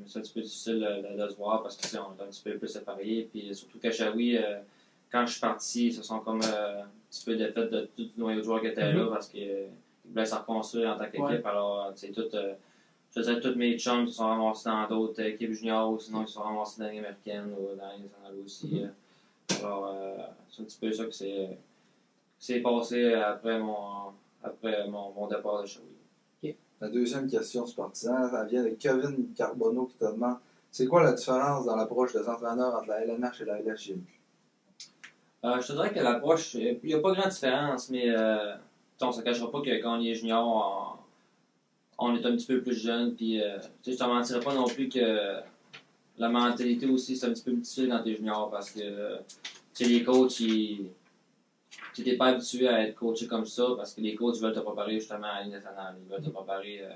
c'est 0.07 0.19
un 0.19 0.21
petit 0.21 0.33
peu 0.33 0.41
difficile 0.41 0.79
de, 0.79 1.21
de- 1.21 1.29
se 1.29 1.35
voir 1.35 1.61
parce 1.61 1.75
que 1.75 1.81
tu 1.83 1.89
sais, 1.89 1.97
on 1.99 2.17
est 2.17 2.23
un 2.23 2.27
petit 2.27 2.41
peu 2.41 2.57
plus 2.57 2.67
séparés. 2.69 3.27
Puis 3.31 3.53
surtout 3.53 3.79
qu'à 3.79 3.91
Shawi, 3.91 4.37
euh, 4.37 4.59
quand 5.11 5.25
je 5.25 5.31
suis 5.33 5.41
parti, 5.41 5.91
se 5.91 6.01
sont 6.01 6.19
comme 6.19 6.41
un 6.41 6.87
petit 7.11 7.25
peu 7.25 7.35
défaits 7.35 7.69
de 7.69 7.81
tout 7.81 7.91
le 7.97 8.09
noyau 8.17 8.39
de 8.39 8.43
joueurs 8.43 8.61
qui 8.61 8.67
étaient 8.67 8.93
là 8.93 9.07
parce 9.07 9.27
qu'ils 9.27 9.67
voulaient 10.09 10.25
se 10.25 10.35
reconstruire 10.35 10.91
en 10.91 10.97
tant 10.97 11.05
qu'équipe. 11.05 11.23
Ouais. 11.23 11.41
Alors, 11.45 11.91
tu 11.93 12.07
sais, 12.07 12.11
tout. 12.11 12.25
euh, 12.33 12.53
je 13.15 13.21
dirais, 13.21 13.39
tous 13.39 13.55
mes 13.55 13.77
chums 13.77 14.07
se 14.07 14.13
sont 14.15 14.27
ramassés 14.27 14.69
dans 14.69 14.87
d'autres 14.87 15.21
équipes 15.21 15.51
juniors 15.51 15.91
ou 15.91 15.99
sinon 15.99 16.21
ils 16.23 16.27
se 16.27 16.33
sont 16.33 16.41
ramassés 16.41 16.81
dans 16.81 16.89
les 16.89 16.97
américaines 16.97 17.53
ou 17.57 17.75
dans 17.75 17.89
les 17.91 18.03
nationales 18.03 18.43
aussi. 18.43 18.67
Mhm. 18.67 18.83
euh. 18.83 19.55
Alors, 19.59 19.87
euh, 19.93 20.17
c'est 20.49 20.61
un 20.61 20.65
petit 20.65 20.77
peu 20.79 20.91
ça 20.91 21.05
que 21.05 21.11
c'est 22.37 22.59
passé 22.59 23.13
après 23.13 23.59
mon, 23.59 24.11
après 24.43 24.87
mon, 24.87 25.11
mon 25.11 25.27
départ 25.27 25.61
de 25.61 25.67
Shawi. 25.67 25.85
La 26.81 26.89
deuxième 26.89 27.29
question 27.29 27.63
du 27.63 27.73
partisan, 27.73 28.17
elle 28.27 28.47
vient 28.47 28.63
de 28.63 28.69
Kevin 28.69 29.33
Carbonneau 29.33 29.85
qui 29.85 29.95
te 29.95 30.05
demande 30.11 30.37
c'est 30.69 30.87
quoi 30.87 31.03
la 31.03 31.13
différence 31.13 31.65
dans 31.65 31.77
l'approche 31.77 32.11
des 32.11 32.27
entraîneurs 32.27 32.75
entre 32.75 32.89
la 32.89 33.05
LNH 33.05 33.41
et 33.41 33.45
la 33.45 33.59
LHJMQ? 33.61 34.19
Euh, 35.45 35.61
je 35.61 35.67
te 35.67 35.71
dirais 35.71 35.93
que 35.93 35.99
l'approche, 36.01 36.55
il 36.55 36.79
n'y 36.83 36.93
a 36.93 36.99
pas 36.99 37.13
grande 37.13 37.29
différence, 37.29 37.89
mais 37.89 38.09
euh, 38.09 38.55
on 39.01 39.07
ne 39.07 39.11
se 39.11 39.21
cachera 39.21 39.51
pas 39.51 39.61
que 39.61 39.81
quand 39.81 39.97
on 39.97 40.01
est 40.01 40.15
junior, 40.15 40.97
on, 41.97 42.07
on 42.07 42.15
est 42.15 42.25
un 42.25 42.35
petit 42.35 42.47
peu 42.47 42.61
plus 42.61 42.75
jeune. 42.75 43.15
Puis, 43.15 43.41
euh, 43.41 43.57
je 43.85 43.91
ne 43.91 43.95
te 43.95 44.03
mentirais 44.03 44.39
pas 44.39 44.53
non 44.53 44.65
plus 44.65 44.89
que 44.89 45.39
la 46.17 46.29
mentalité 46.29 46.87
aussi, 46.87 47.17
c'est 47.17 47.27
un 47.27 47.33
petit 47.33 47.43
peu 47.43 47.53
difficile 47.53 47.89
quand 47.89 48.03
tu 48.03 48.11
es 48.11 48.15
junior 48.15 48.49
parce 48.49 48.71
que 48.71 49.19
les 49.81 50.03
coachs, 50.03 50.37
tu 50.37 52.03
n'es 52.03 52.15
pas 52.15 52.27
habitué 52.27 52.67
à 52.67 52.87
être 52.87 52.95
coaché 52.95 53.27
comme 53.27 53.45
ça 53.45 53.65
parce 53.75 53.93
que 53.93 54.01
les 54.01 54.15
coachs 54.15 54.37
veulent 54.37 54.53
te 54.53 54.59
préparer 54.59 54.99
justement 54.99 55.27
à 55.27 55.45
nationale. 55.45 55.97
Ils 56.01 56.09
veulent 56.09 56.23
te 56.23 56.29
préparer 56.29 56.81
euh, 56.81 56.93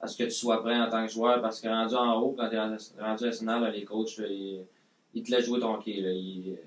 à 0.00 0.06
ce 0.06 0.16
que 0.16 0.24
tu 0.24 0.30
sois 0.30 0.62
prêt 0.62 0.78
en 0.78 0.88
tant 0.88 1.06
que 1.06 1.12
joueur 1.12 1.42
parce 1.42 1.60
que 1.60 1.68
rendu 1.68 1.94
en 1.94 2.18
haut, 2.20 2.34
quand 2.36 2.48
tu 2.48 2.56
es 2.56 2.58
rendu 2.58 3.24
national, 3.24 3.72
les 3.72 3.84
coachs, 3.84 4.18
ils, 4.18 4.64
ils, 5.14 5.22
te 5.22 5.30
laissent 5.30 5.46
jouer 5.46 5.60
ton 5.60 5.78
quai. 5.78 6.58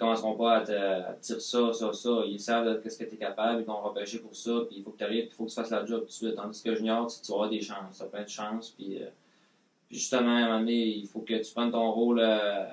Commenceront 0.00 0.34
pas 0.34 0.56
à 0.56 0.60
te, 0.62 1.20
tirer 1.20 1.40
ça, 1.40 1.72
ça, 1.72 1.92
ça? 1.92 2.22
Ils 2.26 2.40
savent 2.40 2.82
de 2.82 2.88
ce 2.88 2.98
que 2.98 3.04
tu 3.04 3.14
es 3.14 3.18
capable, 3.18 3.60
ils 3.60 3.66
vont 3.66 3.80
repêcher 3.80 4.18
pour 4.18 4.34
ça, 4.34 4.62
puis 4.68 4.78
il 4.78 4.82
faut 4.82 4.90
que 4.90 4.98
tu 4.98 5.04
arrives, 5.04 5.26
il 5.26 5.32
faut 5.32 5.44
que 5.44 5.50
tu 5.50 5.54
fasses 5.54 5.70
la 5.70 5.84
job 5.84 6.00
tout 6.00 6.06
de 6.06 6.10
suite. 6.10 6.34
Tandis 6.34 6.62
que 6.62 6.74
junior, 6.74 7.06
tu, 7.06 7.32
avoir 7.32 7.48
des 7.48 7.60
chances, 7.60 7.98
tu 7.98 8.02
as 8.02 8.06
plein 8.06 8.24
de 8.24 8.28
chances, 8.28 8.70
puis, 8.70 9.02
euh, 9.02 9.06
justement, 9.90 10.36
à 10.36 10.40
un 10.40 10.46
moment 10.46 10.60
donné, 10.60 10.86
il 10.86 11.06
faut 11.06 11.20
que 11.20 11.34
tu 11.34 11.52
prennes 11.52 11.70
ton 11.70 11.92
rôle 11.92 12.20
euh, 12.20 12.64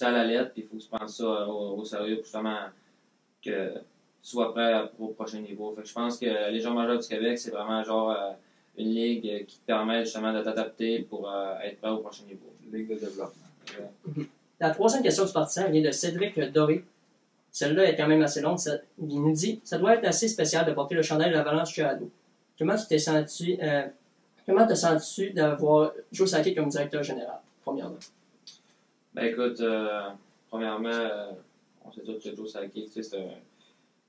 à 0.00 0.10
la 0.10 0.24
lettre, 0.24 0.52
puis 0.52 0.62
il 0.62 0.68
faut 0.68 0.76
que 0.76 0.82
tu 0.82 0.88
prennes 0.88 1.08
ça 1.08 1.48
au, 1.48 1.78
au 1.78 1.84
sérieux, 1.84 2.18
justement 2.22 2.58
que 3.42 3.74
tu 4.22 4.30
sois 4.30 4.52
prêt 4.52 4.90
au 4.98 5.08
prochain 5.08 5.40
niveau. 5.40 5.76
je 5.82 5.92
pense 5.92 6.18
que 6.18 6.50
les 6.50 6.60
joueurs 6.60 6.74
majeurs 6.74 6.98
du 6.98 7.08
Québec, 7.08 7.38
c'est 7.38 7.50
vraiment 7.50 7.82
genre 7.84 8.10
euh, 8.10 8.32
une 8.76 8.94
ligue 8.94 9.46
qui 9.46 9.58
te 9.58 9.66
permet 9.66 10.04
justement 10.04 10.32
de 10.32 10.42
t'adapter 10.42 11.00
pour 11.00 11.30
euh, 11.30 11.58
être 11.60 11.80
prêt 11.80 11.90
au 11.90 11.98
prochain 11.98 12.24
niveau. 12.24 12.52
Ligue 12.70 12.88
de 12.88 12.94
développement. 12.94 13.48
La 14.60 14.70
troisième 14.70 15.02
question 15.02 15.24
du 15.24 15.32
partisan 15.32 15.70
vient 15.70 15.82
de 15.82 15.90
Cédric 15.90 16.38
Doré. 16.52 16.84
Celle-là 17.50 17.84
est 17.84 17.96
quand 17.96 18.06
même 18.06 18.22
assez 18.22 18.40
longue. 18.40 18.58
il 18.98 19.22
nous 19.22 19.32
dit 19.32 19.60
Ça 19.64 19.78
doit 19.78 19.94
être 19.94 20.06
assez 20.06 20.28
spécial 20.28 20.66
de 20.66 20.72
porter 20.72 20.94
le 20.94 21.02
chandail 21.02 21.30
de 21.30 21.34
l'Avalanche 21.34 21.72
Chiado. 21.72 22.10
Comment 22.58 22.76
tu 22.76 22.86
t'es 22.86 22.98
senti 22.98 23.58
euh, 23.62 23.86
Comment 24.46 24.66
te 24.66 24.74
sens-tu 24.74 25.30
d'avoir 25.30 25.92
Joe 26.12 26.28
Saki 26.28 26.54
comme 26.54 26.68
directeur 26.68 27.02
général, 27.02 27.38
premièrement? 27.62 27.98
Ben 29.14 29.26
écoute, 29.26 29.62
premièrement, 30.48 30.90
on 31.84 31.92
sait 31.92 32.02
tous 32.02 32.18
que 32.22 32.34
Joe 32.34 32.50
Sakic, 32.50 32.90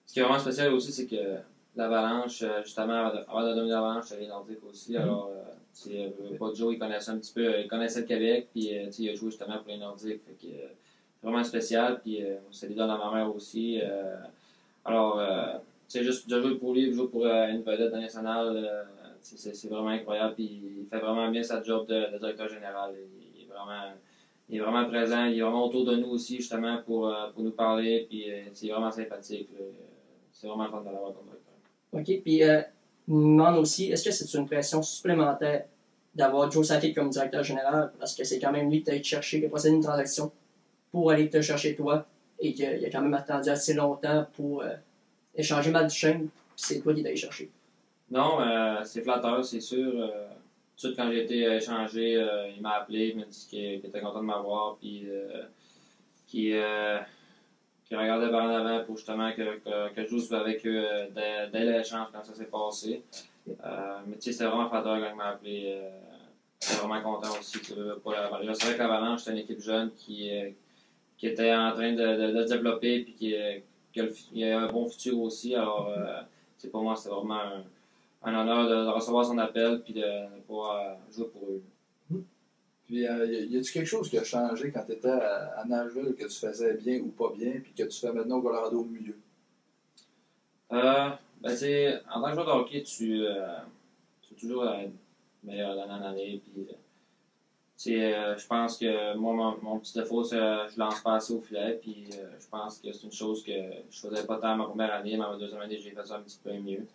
ce 0.09 0.13
qui 0.13 0.19
est 0.19 0.23
vraiment 0.23 0.39
spécial 0.39 0.73
aussi, 0.73 0.91
c'est 0.91 1.05
que 1.05 1.37
l'Avalanche, 1.75 2.41
euh, 2.41 2.63
justement, 2.63 3.11
avant 3.27 3.43
de, 3.43 3.55
devenir 3.55 3.75
l'Avalanche, 3.75 4.05
c'est 4.07 4.19
les 4.19 4.27
Nordiques 4.27 4.63
aussi. 4.67 4.93
Mm-hmm. 4.93 5.01
Alors, 5.01 5.27
euh, 5.27 5.37
euh, 5.37 5.53
pas 6.37 6.53
Joe, 6.53 6.73
il 6.73 6.79
connaissait 6.79 7.11
un 7.11 7.17
petit 7.17 7.33
peu, 7.33 7.59
il 7.59 7.67
connaissait 7.67 8.01
le 8.01 8.05
Québec, 8.05 8.49
puis 8.51 8.69
il 8.99 9.09
a 9.09 9.15
joué 9.15 9.31
justement 9.31 9.57
pour 9.57 9.67
les 9.67 9.77
Nordiques. 9.77 10.21
Fait 10.25 10.47
que, 10.47 10.53
vraiment 11.21 11.43
spécial, 11.43 11.99
puis 12.01 12.21
c'est 12.51 12.67
des 12.67 12.75
dons 12.75 12.89
à 12.89 12.97
ma 12.97 13.13
mère 13.13 13.35
aussi. 13.35 13.79
alors, 14.85 15.21
c'est 15.87 16.03
juste 16.03 16.29
de 16.29 16.41
jouer 16.41 16.55
pour 16.55 16.73
lui, 16.73 16.87
de 16.87 16.93
jouer 16.93 17.07
pour 17.07 17.25
une 17.25 17.61
vedette 17.61 17.93
nationale, 17.93 18.87
c'est 19.21 19.67
vraiment 19.67 19.89
incroyable, 19.89 20.35
puis 20.35 20.61
il 20.81 20.87
fait 20.89 20.99
vraiment 20.99 21.29
bien 21.29 21.43
sa 21.43 21.61
job 21.61 21.87
de, 21.87 22.17
directeur 22.17 22.47
général. 22.47 22.95
Il, 23.35 23.43
est 23.43 23.45
vraiment 23.45 23.91
il 24.49 24.57
est 24.57 24.59
vraiment 24.59 24.85
présent, 24.85 25.25
il 25.25 25.37
est 25.37 25.41
vraiment 25.41 25.67
autour 25.67 25.85
de 25.85 25.95
nous 25.95 26.09
aussi, 26.09 26.37
justement, 26.37 26.81
pour, 26.81 27.07
euh, 27.07 27.29
pour 27.31 27.43
nous 27.43 27.51
parler, 27.51 28.07
puis 28.09 28.31
euh, 28.31 28.41
c'est 28.53 28.69
vraiment 28.69 28.91
sympathique. 28.91 29.49
C'est 30.31 30.47
vraiment 30.47 30.69
fun 30.69 30.81
de 30.81 30.85
l'avoir 30.85 31.13
comme 31.13 31.25
directeur. 31.25 31.53
OK, 31.91 32.23
puis 32.23 32.43
euh, 32.43 32.61
nous 33.09 33.21
demande 33.21 33.57
aussi, 33.57 33.91
est-ce 33.91 34.05
que 34.05 34.11
c'est 34.11 34.37
une 34.37 34.45
pression 34.45 34.81
supplémentaire 34.81 35.65
d'avoir 36.15 36.49
Joe 36.49 36.67
Sakic 36.67 36.95
comme 36.95 37.09
directeur 37.09 37.43
général, 37.43 37.91
parce 37.99 38.15
que 38.15 38.23
c'est 38.23 38.39
quand 38.39 38.51
même 38.51 38.69
lui 38.69 38.79
qui 38.79 38.85
t'a 38.85 38.95
été 38.95 39.03
chercher, 39.03 39.39
qui 39.39 39.45
a 39.45 39.49
procédé 39.49 39.75
une 39.75 39.83
transaction 39.83 40.31
pour 40.91 41.11
aller 41.11 41.29
te 41.29 41.41
chercher 41.41 41.75
toi, 41.75 42.05
et 42.39 42.53
qu'il 42.53 42.65
a 42.65 42.89
quand 42.89 43.01
même 43.01 43.13
attendu 43.13 43.49
assez 43.49 43.73
longtemps 43.73 44.25
pour 44.33 44.63
échanger 45.35 45.71
Matt 45.71 45.87
Duchesne, 45.87 46.29
c'est 46.55 46.79
toi 46.81 46.93
qui 46.93 47.03
t'as 47.03 47.15
cherché. 47.15 47.49
Non, 48.09 48.39
c'est 48.83 49.01
flatteur, 49.01 49.43
c'est 49.45 49.61
sûr 49.61 50.09
tout 50.79 50.87
de 50.87 50.93
suite, 50.93 50.97
quand 50.97 51.11
j'ai 51.11 51.23
été 51.23 51.45
euh, 51.45 51.57
échangé, 51.57 52.15
euh, 52.15 52.47
il 52.55 52.61
m'a 52.61 52.75
appelé, 52.75 53.09
il 53.09 53.17
m'a 53.17 53.25
dit 53.25 53.47
qu'il 53.49 53.85
était 53.85 53.99
content 53.99 54.21
de 54.21 54.25
m'avoir, 54.25 54.77
puis 54.77 55.05
euh, 56.53 56.99
qu'il 57.89 57.97
regardait 57.97 58.29
par 58.29 58.45
en 58.45 58.49
avant 58.49 58.85
pour 58.85 58.95
justement 58.95 59.31
que, 59.33 59.57
que, 59.57 59.93
que 59.93 60.05
je 60.05 60.17
joue 60.17 60.35
avec 60.35 60.65
eux 60.65 60.85
dès, 61.13 61.49
dès 61.51 61.65
l'échange 61.65 62.07
quand 62.13 62.23
ça 62.23 62.33
s'est 62.33 62.45
passé. 62.45 63.03
mais 63.47 64.15
tu 64.15 64.21
sais, 64.21 64.31
c'était 64.31 64.45
vraiment 64.45 64.69
flatteur 64.69 64.99
quand 64.99 65.09
il 65.09 65.15
m'a 65.15 65.29
appelé. 65.29 65.81
J'étais 66.61 66.75
vraiment 66.75 67.01
content 67.01 67.29
aussi 67.39 67.59
pour 68.03 68.11
la 68.11 68.29
Je 68.43 68.53
savais 68.53 68.75
que 68.75 68.79
l'Avalanche, 68.79 69.21
c'était 69.21 69.31
une 69.31 69.37
équipe 69.39 69.59
jeune 69.59 69.91
qui, 69.93 70.29
qui 71.17 71.27
était 71.27 71.53
en 71.53 71.71
train 71.71 71.93
de, 71.93 72.31
de, 72.31 72.43
développer 72.43 72.99
puis 73.01 73.13
qui, 73.13 73.35
qui 73.91 74.43
a, 74.43 74.59
un 74.59 74.67
bon 74.67 74.87
futur 74.87 75.19
aussi. 75.19 75.55
Alors, 75.55 75.91
c'est 76.57 76.69
pour 76.69 76.83
moi, 76.83 76.95
c'était 76.95 77.15
vraiment 77.15 77.41
un, 77.41 77.63
un 78.23 78.35
honneur 78.35 78.69
de, 78.69 78.91
recevoir 78.91 79.25
son 79.25 79.37
appel 79.37 79.81
puis 79.83 79.93
de, 79.93 80.41
pouvoir 80.45 80.97
jouer 81.11 81.27
pour 81.27 81.43
eux. 81.49 81.61
Puis, 82.89 83.07
euh, 83.07 83.23
y 83.27 83.55
a-tu 83.55 83.71
quelque 83.71 83.85
chose 83.85 84.09
qui 84.09 84.17
a 84.17 84.23
changé 84.23 84.71
quand 84.71 84.83
tu 84.83 84.93
étais 84.93 85.11
à, 85.11 85.63
Nashville 85.67 86.15
que 86.17 86.23
tu 86.23 86.39
faisais 86.39 86.73
bien 86.73 86.99
ou 87.01 87.09
pas 87.09 87.31
bien, 87.37 87.51
puis 87.61 87.71
que 87.71 87.83
tu 87.83 87.99
fais 87.99 88.11
maintenant 88.11 88.37
au 88.37 88.41
Colorado 88.41 88.83
mieux? 88.83 89.15
Euh, 90.71 91.09
ben, 91.39 91.55
c'est, 91.55 92.01
en 92.11 92.19
tant 92.19 92.29
que 92.29 92.33
joueur 92.33 92.47
de 92.47 92.51
hockey, 92.51 92.81
tu, 92.81 93.27
euh, 93.27 93.59
es 94.31 94.35
toujours 94.39 94.65
meilleur 95.43 95.75
d'année 95.75 95.93
en 95.93 96.01
année. 96.01 96.41
Puis, 97.77 98.03
euh, 98.03 98.35
je 98.35 98.47
pense 98.47 98.75
que 98.75 99.15
moi, 99.15 99.55
mon, 99.61 99.77
petit 99.77 99.93
défaut, 99.93 100.23
c'est 100.23 100.37
que 100.37 100.73
je 100.73 100.79
lance 100.79 101.01
pas 101.01 101.17
assez 101.17 101.33
au 101.33 101.41
filet. 101.41 101.77
Puis, 101.79 102.09
je 102.11 102.47
pense 102.47 102.79
que 102.79 102.91
c'est 102.91 103.05
une 103.05 103.11
chose 103.11 103.43
que 103.43 103.51
je 103.91 103.99
faisais 103.99 104.25
pas 104.25 104.37
tant 104.37 104.55
ma 104.55 104.65
première 104.65 104.95
année, 104.95 105.11
mais 105.11 105.27
ma 105.27 105.37
deuxième 105.37 105.61
année, 105.61 105.77
j'ai 105.77 105.91
fait 105.91 106.07
ça 106.07 106.15
un 106.15 106.21
petit 106.21 106.39
peu 106.43 106.53
mieux. 106.53 106.87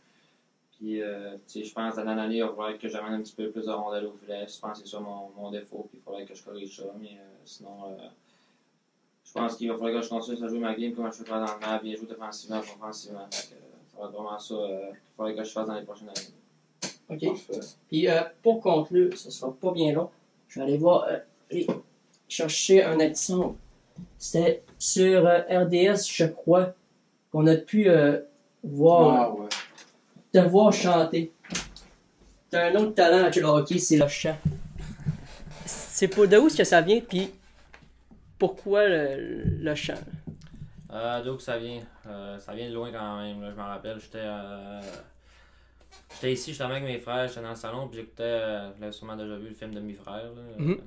Puis, 0.85 1.01
euh, 1.01 1.39
je 1.49 1.73
pense 1.73 1.95
que 1.95 2.01
l'année 2.03 2.21
année, 2.21 2.37
il 2.37 2.43
va 2.43 2.49
falloir 2.51 2.77
que 2.77 2.89
j'amène 2.91 3.15
un 3.15 3.23
petit 3.23 3.35
peu 3.35 3.51
plus 3.51 3.65
de 3.65 3.71
rondelles 3.71 4.05
au 4.05 4.13
filet. 4.13 4.45
Je 4.47 4.61
pense 4.61 4.83
que 4.83 4.87
c'est 4.87 4.95
ça 4.95 5.01
mon, 5.01 5.31
mon, 5.35 5.51
défaut, 5.51 5.87
puis 5.89 5.99
il 5.99 6.05
faudrait 6.05 6.27
que 6.27 6.35
je 6.35 6.45
corrige 6.45 6.77
ça. 6.77 6.83
Mais 7.01 7.17
euh, 7.19 7.41
sinon, 7.47 7.85
euh, 7.87 8.07
je 9.25 9.33
pense 9.33 9.57
qu'il 9.57 9.71
va 9.71 9.79
falloir 9.79 10.03
que 10.03 10.07
je 10.07 10.11
continue 10.11 10.45
à 10.45 10.47
jouer 10.47 10.59
ma 10.59 10.75
game 10.75 10.93
comme 10.93 11.11
je 11.11 11.17
fais 11.17 11.25
présentement, 11.25 11.79
bien 11.83 11.97
jouer 11.97 12.07
défensivement, 12.07 12.59
offensivement. 12.59 13.27
ça 13.31 13.47
va 13.99 14.09
être 14.09 14.13
vraiment 14.13 14.39
ça 14.39 14.55
qu'il 14.57 14.99
faudrait 15.17 15.35
que 15.35 15.45
je 15.45 15.53
fasse 15.53 15.67
dans 15.67 15.75
les 15.75 15.85
prochaines 15.85 16.11
années. 16.11 17.33
OK. 17.33 17.41
Puis, 17.89 18.07
pour 18.43 18.61
conclure, 18.61 19.17
ce 19.17 19.29
ne 19.29 19.33
sera 19.33 19.55
pas 19.55 19.73
bien 19.73 19.95
long. 19.95 20.11
Je 20.49 20.61
vais 20.61 20.67
aller 20.67 20.77
voir, 20.77 21.09
aller 21.51 21.67
chercher 22.29 22.85
un 22.85 22.99
exemple. 22.99 23.57
C'était 24.19 24.63
sur 24.79 25.25
RDS, 25.25 26.07
je 26.13 26.27
crois, 26.27 26.75
qu'on 27.33 27.47
a 27.47 27.57
pu 27.57 27.89
voir. 28.63 29.15
Ah, 29.17 29.33
ouais 29.33 29.49
te 30.35 30.39
voir 30.41 30.73
chanter. 30.73 31.33
T'as 32.51 32.71
un 32.71 32.75
autre 32.75 32.95
talent 32.95 33.19
avec 33.19 33.37
le 33.37 33.45
hockey, 33.45 33.79
c'est 33.79 33.97
le 33.97 34.09
chant. 34.09 34.37
C'est 35.65 36.09
pour 36.09 36.27
de 36.27 36.37
où 36.37 36.49
est-ce 36.49 36.57
que 36.57 36.65
ça 36.65 36.81
vient, 36.81 37.01
puis 37.01 37.33
pourquoi 38.37 38.89
le, 38.89 39.75
chant? 39.77 39.95
Euh, 40.93 41.23
D'où 41.23 41.37
que 41.37 41.43
ça 41.43 41.57
vient? 41.57 41.81
Euh, 42.09 42.37
ça 42.41 42.53
vient 42.53 42.69
de 42.69 42.75
loin 42.75 42.91
quand 42.91 43.23
même, 43.23 43.49
je 43.49 43.55
m'en 43.55 43.67
rappelle. 43.67 44.01
J'étais 44.01 44.19
euh, 44.23 44.81
j'étais 46.15 46.33
ici 46.33 46.51
justement 46.51 46.71
avec 46.71 46.83
mes 46.83 46.99
frères, 46.99 47.29
j'étais 47.29 47.43
dans 47.43 47.51
le 47.51 47.55
salon, 47.55 47.87
puis 47.87 48.01
j'écoutais, 48.01 48.23
euh, 48.25 48.71
vous 48.75 48.81
l'avez 48.81 48.93
sûrement 48.93 49.17
déjà 49.17 49.37
vu, 49.37 49.49
le 49.49 49.55
film 49.55 49.73
de 49.73 49.81
mes 49.81 49.95
frères. 49.95 50.33
Tu 50.59 50.81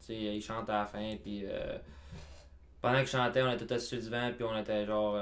sais, 0.00 0.14
ils 0.14 0.42
chantent 0.42 0.68
à 0.68 0.80
la 0.80 0.86
fin, 0.86 1.16
puis 1.22 1.44
pendant 2.82 2.98
qu'ils 2.98 3.06
chantaient, 3.06 3.42
on 3.42 3.52
était 3.52 3.66
tous 3.66 3.78
sur 3.78 4.00
du 4.00 4.08
vent, 4.08 4.32
puis 4.34 4.44
on 4.44 4.58
était 4.58 4.84
genre 4.84 5.16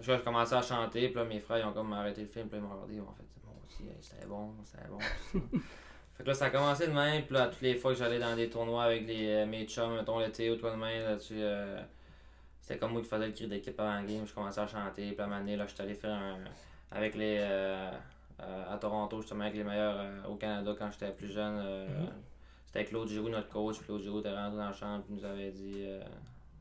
je 0.00 0.12
commençais 0.16 0.54
à 0.54 0.62
chanter, 0.62 1.08
puis 1.08 1.16
là, 1.16 1.24
mes 1.24 1.40
frères, 1.40 1.58
ils 1.58 1.64
ont 1.64 1.72
comme 1.72 1.92
arrêté 1.92 2.22
le 2.22 2.26
film, 2.26 2.48
puis 2.48 2.58
ils 2.58 2.62
m'ont 2.62 2.70
regardé, 2.70 2.94
ils 2.94 3.02
m'ont 3.02 3.12
fait, 3.12 3.24
bon, 3.44 3.52
aussi, 3.66 3.84
c'était 4.00 4.26
bon, 4.26 4.52
c'était 4.64 4.88
bon. 4.88 4.98
fait 6.16 6.22
que 6.22 6.28
là, 6.28 6.34
ça 6.34 6.46
a 6.46 6.50
commencé 6.50 6.86
de 6.86 6.92
même, 6.92 7.24
puis 7.24 7.34
là, 7.34 7.46
toutes 7.46 7.62
les 7.62 7.74
fois 7.74 7.92
que 7.92 7.98
j'allais 7.98 8.18
dans 8.18 8.36
des 8.36 8.48
tournois 8.48 8.84
avec 8.84 9.06
les, 9.06 9.28
euh, 9.28 9.46
mes 9.46 9.64
chums, 9.66 9.96
mettons 9.96 10.18
l'été 10.18 10.50
ou 10.50 10.56
toi 10.56 10.72
de 10.72 10.76
même, 10.76 11.02
là, 11.04 11.16
tu, 11.16 11.34
euh, 11.34 11.80
c'était 12.60 12.78
comme 12.78 12.92
moi 12.92 13.02
qui 13.02 13.08
faisais 13.08 13.26
le 13.26 13.32
cri 13.32 13.46
d'équipe 13.48 13.78
avant 13.80 13.94
la 13.94 14.02
game, 14.02 14.26
je 14.26 14.32
commençais 14.32 14.60
à 14.60 14.66
chanter, 14.66 15.12
puis 15.12 15.20
à 15.20 15.24
un 15.24 15.26
moment 15.26 15.40
donné, 15.40 15.56
là, 15.56 15.66
j'étais 15.66 15.82
allé 15.82 15.94
faire 15.94 16.14
un, 16.14 16.38
avec 16.90 17.14
les, 17.14 17.38
euh, 17.40 17.90
à 18.38 18.76
Toronto, 18.78 19.20
justement, 19.20 19.44
avec 19.44 19.56
les 19.56 19.64
meilleurs 19.64 20.04
au 20.28 20.36
Canada 20.36 20.74
quand 20.78 20.90
j'étais 20.92 21.10
plus 21.10 21.32
jeune. 21.32 21.58
Mm-hmm. 21.58 22.08
C'était 22.66 22.84
Claude 22.84 23.08
Giroux, 23.08 23.30
notre 23.30 23.48
coach, 23.48 23.80
Claude 23.80 24.00
Giroux 24.00 24.20
était 24.20 24.32
rentré 24.32 24.58
dans 24.58 24.66
la 24.66 24.72
chambre, 24.72 25.02
puis 25.04 25.14
nous 25.14 25.24
avait 25.24 25.50
dit 25.50 25.86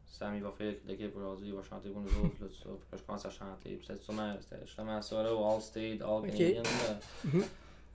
Sam 0.10 0.36
il 0.36 0.42
va 0.42 0.52
faire 0.52 0.74
l'équipe 0.88 1.16
aujourd'hui, 1.16 1.48
il 1.50 1.54
va 1.54 1.62
chanter 1.62 1.90
pour 1.90 2.02
nous 2.02 2.08
autres, 2.08 2.36
là, 2.42 2.48
tout 2.48 2.64
ça. 2.64 2.70
Puis 2.70 3.00
je 3.00 3.04
commence 3.04 3.26
à 3.26 3.30
chanter. 3.30 3.76
Puis 3.76 3.86
c'était 3.88 4.02
sûrement, 4.02 4.36
c'était 4.40 4.66
justement 4.66 5.02
ça, 5.02 5.24
là, 5.24 5.34
au 5.34 5.46
All 5.46 5.62
State, 5.62 6.02
All 6.02 6.22
Canadian. 6.22 6.64
Mm-hmm. 6.64 7.44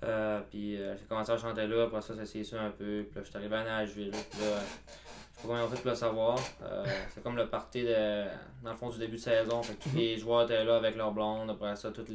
euh, 0.05 0.41
puis 0.51 0.77
euh, 0.77 0.97
j'ai 0.97 1.05
commencé 1.05 1.33
à 1.33 1.37
chanter 1.37 1.67
là, 1.67 1.85
après 1.85 2.03
ça, 2.03 2.15
ça 2.15 2.25
s'est 2.25 2.45
su 2.45 2.55
un 2.55 2.71
peu. 2.71 3.05
Puis 3.09 3.17
là, 3.17 3.23
je 3.23 3.29
suis 3.29 3.37
arrivé 3.37 3.57
à 3.57 3.65
Nashville. 3.65 4.11
Puis 4.11 4.41
là, 4.41 4.61
je 4.61 5.41
sais 5.41 5.43
pas 5.43 5.49
combien 5.49 5.65
on 5.65 5.69
fait 5.69 5.81
pour 5.81 5.91
le 5.91 5.97
savoir. 5.97 6.39
Euh, 6.63 6.85
c'est 7.15 7.23
comme 7.23 7.37
le 7.37 7.49
party 7.49 7.83
de, 7.85 8.25
dans 8.63 8.71
le 8.71 8.77
fond 8.77 8.91
du 8.91 8.99
début 8.99 9.17
de 9.17 9.23
saison. 9.23 9.63
Fait 9.63 9.75
que 9.75 9.83
tous 9.83 9.97
les 9.97 10.17
joueurs 10.17 10.45
étaient 10.45 10.65
là 10.65 10.77
avec 10.77 10.97
leur 10.97 11.13
blonde. 11.13 11.51
Après 11.51 11.75
ça, 11.77 11.91
toute 11.91 12.11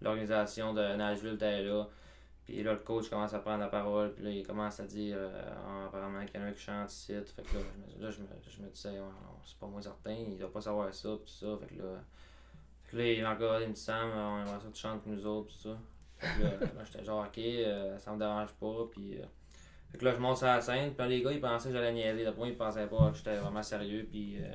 l'organisation 0.00 0.74
de 0.74 0.96
Nashville 0.96 1.34
était 1.34 1.62
là. 1.62 1.86
Puis 2.46 2.62
là, 2.62 2.72
le 2.74 2.78
coach 2.78 3.10
commence 3.10 3.34
à 3.34 3.40
prendre 3.40 3.58
la 3.58 3.66
parole, 3.68 4.14
puis 4.14 4.24
là, 4.24 4.30
il 4.30 4.46
commence 4.46 4.78
à 4.78 4.84
dire 4.84 5.16
euh, 5.18 5.52
Ah, 5.66 5.86
apparemment 5.86 6.24
qu'il 6.24 6.40
y 6.40 6.42
en 6.42 6.46
a 6.46 6.50
un 6.50 6.52
qui 6.52 6.60
chante 6.62 6.92
ici. 6.92 7.12
Fait 7.34 7.42
que 7.42 7.56
là, 7.56 7.60
je 7.60 8.00
me, 8.00 8.04
là, 8.04 8.10
je 8.10 8.20
me, 8.20 8.26
je 8.48 8.62
me 8.62 8.68
disais, 8.70 9.00
c'est 9.44 9.58
pas 9.58 9.66
moi 9.66 9.82
certain, 9.82 10.12
il 10.12 10.38
doit 10.38 10.52
pas 10.52 10.60
savoir 10.60 10.94
ça, 10.94 11.08
puis 11.22 11.32
tout 11.32 11.46
ça. 11.46 11.58
Fait 11.60 11.74
que 11.74 11.82
là, 11.82 12.00
fait 12.84 12.90
que 12.92 12.96
là 12.98 13.12
il 13.12 13.22
m'a 13.22 13.32
encore 13.34 13.58
dit 13.58 13.74
Sam, 13.80 14.10
on 14.14 14.38
aimerait 14.42 14.60
ça 14.60 14.66
que 14.68 14.72
tu 14.72 14.80
chantes 14.80 15.02
pour 15.02 15.12
nous 15.12 15.26
autres, 15.26 15.52
tout 15.54 15.68
ça. 15.70 15.78
Là, 16.40 16.84
j'étais 16.84 17.04
genre, 17.04 17.26
ok, 17.26 17.38
euh, 17.38 17.98
ça 17.98 18.12
me 18.12 18.18
dérange 18.18 18.52
pas, 18.54 18.86
puis. 18.92 19.18
euh, 19.18 19.24
fait 19.90 19.98
que 19.98 20.04
là, 20.04 20.14
je 20.14 20.18
monte 20.20 20.36
sur 20.38 20.46
la 20.46 20.60
scène, 20.60 20.94
puis 20.94 21.08
les 21.08 21.22
gars, 21.22 21.32
ils 21.32 21.40
pensaient 21.40 21.68
que 21.68 21.74
j'allais 21.74 21.92
niaiser. 21.92 22.24
D'après 22.24 22.38
moi, 22.38 22.48
ils 22.48 22.56
pensaient 22.56 22.86
pas 22.86 23.10
que 23.10 23.16
j'étais 23.16 23.36
vraiment 23.36 23.62
sérieux, 23.62 24.06
puis 24.10 24.38
euh, 24.38 24.54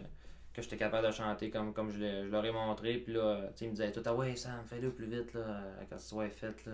que 0.53 0.61
j'étais 0.61 0.77
capable 0.77 1.07
de 1.07 1.11
chanter 1.13 1.49
comme, 1.49 1.73
comme 1.73 1.89
je, 1.91 1.99
l'ai- 1.99 2.25
je 2.25 2.29
leur 2.29 2.43
ai 2.45 2.51
montré. 2.51 2.97
Puis 2.97 3.13
là, 3.13 3.49
ils 3.61 3.67
me 3.67 3.71
disaient 3.71 3.91
tout, 3.91 4.01
ah 4.05 4.13
ouais, 4.13 4.35
Sam, 4.35 4.63
fais-le 4.65 4.91
plus 4.91 5.05
vite, 5.05 5.33
là, 5.33 5.61
quand 5.89 5.95
tu 5.97 6.03
sois 6.03 6.29
fait, 6.29 6.65
là. 6.65 6.73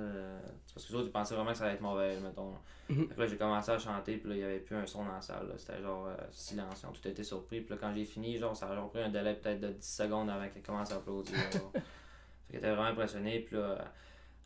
Parce 0.73 0.85
que 0.87 0.91
les 0.93 0.95
autres, 0.99 1.07
ils 1.07 1.11
pensaient 1.11 1.35
vraiment 1.35 1.51
que 1.51 1.57
ça 1.57 1.65
allait 1.65 1.75
être 1.75 1.81
mauvais, 1.81 2.19
mettons. 2.19 2.53
Fait 2.87 3.05
que 3.15 3.19
là, 3.19 3.27
j'ai 3.27 3.37
commencé 3.37 3.71
à 3.71 3.77
chanter, 3.77 4.17
puis 4.17 4.29
là, 4.29 4.35
il 4.35 4.41
y 4.41 4.43
avait 4.43 4.59
plus 4.59 4.75
un 4.75 4.85
son 4.85 5.03
dans 5.05 5.11
la 5.13 5.21
salle, 5.21 5.47
là. 5.47 5.53
C'était 5.57 5.81
genre 5.81 6.07
euh, 6.07 6.87
ont 6.87 6.91
tout 6.91 7.07
été 7.07 7.23
surpris. 7.23 7.61
Puis 7.61 7.71
là, 7.75 7.77
quand 7.79 7.93
j'ai 7.93 8.05
fini, 8.05 8.37
genre, 8.37 8.55
ça 8.55 8.69
a 8.69 8.75
genre 8.75 8.89
pris 8.89 9.01
un 9.01 9.09
délai 9.09 9.35
peut-être 9.35 9.59
de 9.59 9.69
10 9.69 9.95
secondes 9.95 10.29
avant 10.29 10.47
qu'ils 10.49 10.63
commencent 10.63 10.91
à 10.91 10.95
applaudir. 10.95 11.35
fait 11.51 11.81
qu'ils 12.47 12.55
étaient 12.57 12.69
vraiment 12.69 12.89
impressionnés, 12.89 13.41
puis 13.41 13.57
là. 13.57 13.77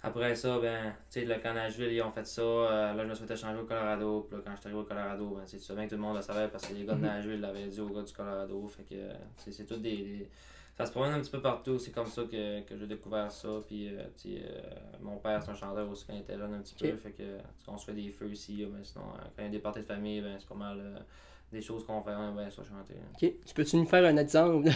Après 0.04 0.34
ça, 0.36 0.60
ben, 0.60 0.94
tu 1.12 1.20
sais, 1.20 1.26
le 1.26 1.36
camp 1.36 1.54
Nashville, 1.54 1.92
ils 1.92 2.02
ont 2.02 2.12
fait 2.12 2.26
ça. 2.26 2.42
Euh, 2.42 2.94
là, 2.94 3.04
je 3.04 3.10
me 3.10 3.14
suis 3.14 3.26
fait 3.26 3.34
échanger 3.36 3.60
au 3.60 3.66
Colorado. 3.66 4.22
Puis 4.28 4.36
là, 4.38 4.44
quand 4.46 4.52
je 4.56 4.60
suis 4.62 4.68
arrivé 4.68 4.82
au 4.82 4.86
Colorado, 4.86 5.30
ben, 5.30 5.46
tu 5.48 5.60
sais 5.60 5.74
bien 5.76 5.86
que 5.86 5.90
tout 5.92 5.96
le 5.96 6.02
monde 6.02 6.16
le 6.16 6.22
savait 6.24 6.48
parce 6.48 6.66
que 6.68 6.74
les 6.74 6.86
gars 6.86 6.96
de 6.96 7.02
Nashville 7.02 7.40
l'avaient 7.40 7.68
dit 7.68 7.80
aux 7.82 7.90
gars 7.90 8.02
du 8.02 8.12
Colorado. 8.12 8.68
Fait 8.68 8.84
que, 8.84 8.96
euh, 8.96 9.14
c'est 9.38 9.66
tout 9.68 9.78
des, 9.78 9.98
des- 9.98 10.30
Ça 10.76 10.88
se 10.88 10.92
promène 10.92 11.14
un 11.14 11.20
petit 11.20 11.30
peu 11.30 11.42
partout. 11.42 11.78
C'est 11.78 11.92
comme 11.92 12.08
ça 12.08 12.24
que, 12.24 12.62
que 12.62 12.76
j'ai 12.76 12.88
découvert 12.88 13.32
ça. 13.32 13.50
Puis, 13.68 13.90
euh, 13.96 14.02
tu 14.20 14.34
sais, 14.38 14.42
euh, 14.44 14.62
mon 15.02 15.18
père, 15.18 15.44
c'est 15.44 15.52
un 15.52 15.56
chanteur 15.56 15.88
aussi 15.88 16.06
quand 16.08 16.14
il 16.14 16.22
était 16.22 16.38
jeune 16.38 16.54
un 16.56 16.62
petit 16.62 16.74
peu. 16.76 16.96
Fait 16.98 17.12
que, 17.12 17.38
on 17.68 17.78
se 17.78 17.86
fait 17.86 17.94
des 17.94 18.10
feux 18.10 18.32
ici. 18.32 18.66
mais 18.74 18.84
sinon, 18.84 19.04
quand 19.36 19.44
il 19.44 19.44
y 19.44 19.48
a 19.48 19.52
des 19.52 19.60
parties 19.60 19.82
de 19.82 19.86
famille, 19.86 20.22
ben, 20.22 20.36
c'est 20.40 20.48
pas 20.50 20.56
mal 20.56 21.06
des 21.52 21.62
choses 21.62 21.86
qu'on 21.86 22.02
fait. 22.02 22.12
On 22.12 22.30
aime 22.30 22.36
bien 22.36 22.50
ça 22.50 22.64
chanter. 22.64 22.94
là. 22.94 23.02
Ok. 23.14 23.34
Tu 23.46 23.54
peux-tu 23.54 23.76
nous 23.78 23.86
faire 23.86 24.06
un 24.06 24.18
exemple 24.18 24.70